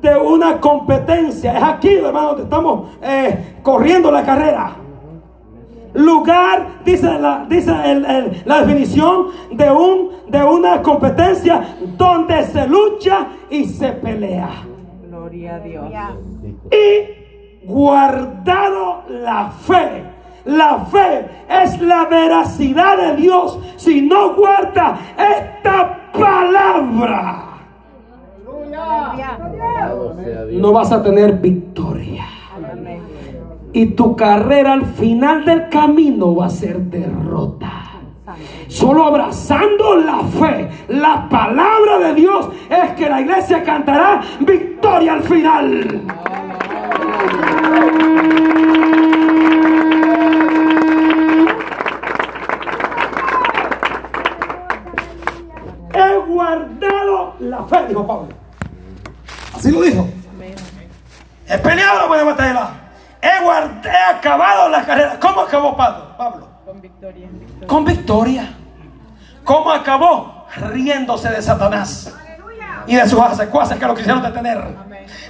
[0.00, 1.56] de una competencia.
[1.56, 4.76] Es aquí, hermano, donde estamos eh, corriendo la carrera.
[5.94, 12.66] Lugar, dice, la, dice el- el- la definición de, un, de una competencia donde se
[12.68, 14.48] lucha y se pelea.
[15.08, 15.90] Gloria a Dios.
[16.70, 20.04] Y guardado la fe.
[20.44, 21.26] La fe
[21.62, 23.58] es la veracidad de Dios.
[23.76, 27.44] Si no guarda esta palabra,
[30.60, 32.24] no vas a tener victoria.
[33.72, 37.88] Y tu carrera al final del camino va a ser derrota.
[38.68, 45.22] Solo abrazando la fe, la palabra de Dios, es que la iglesia cantará victoria al
[45.22, 46.02] final.
[55.94, 58.28] He guardado la fe, dijo Pablo.
[59.54, 60.06] Así lo dijo.
[61.48, 62.87] He peleado la buena batalla.
[63.20, 65.18] He, he acabado la carrera.
[65.20, 66.16] ¿Cómo acabó Pablo?
[66.16, 66.48] Pablo?
[66.64, 67.28] Con victoria.
[67.66, 68.54] Con victoria.
[69.44, 70.46] ¿Cómo acabó?
[70.56, 72.14] Riéndose de Satanás
[72.86, 74.76] y de sus secuaces que lo quisieron detener.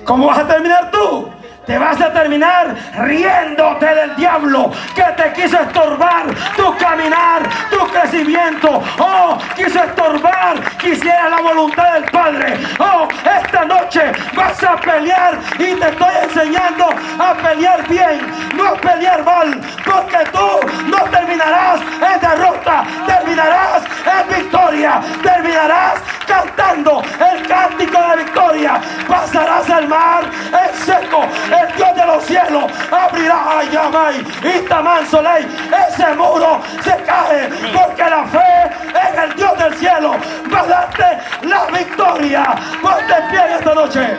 [0.05, 1.29] ¿Cómo vas a terminar tú?
[1.69, 6.25] Te vas a terminar riéndote del diablo que te quiso estorbar
[6.57, 8.83] tu caminar, tu crecimiento.
[8.99, 12.59] Oh, quiso estorbar, quisiera la voluntad del Padre.
[12.79, 13.07] Oh,
[13.43, 14.01] esta noche
[14.35, 16.87] vas a pelear y te estoy enseñando
[17.19, 18.19] a pelear bien,
[18.57, 27.03] no a pelear mal, porque tú no terminarás en derrota, terminarás en victoria, terminarás cantando
[27.03, 31.27] el cántico de victoria, pasarás el mar en seco,
[31.59, 35.47] el Dios de los cielos abrirá a Yamai y Tamán Soleil,
[35.89, 40.17] ese muro se cae, porque la fe en el Dios del cielo
[40.53, 42.45] va a darte la victoria.
[42.83, 44.17] Ponte en pie esta noche.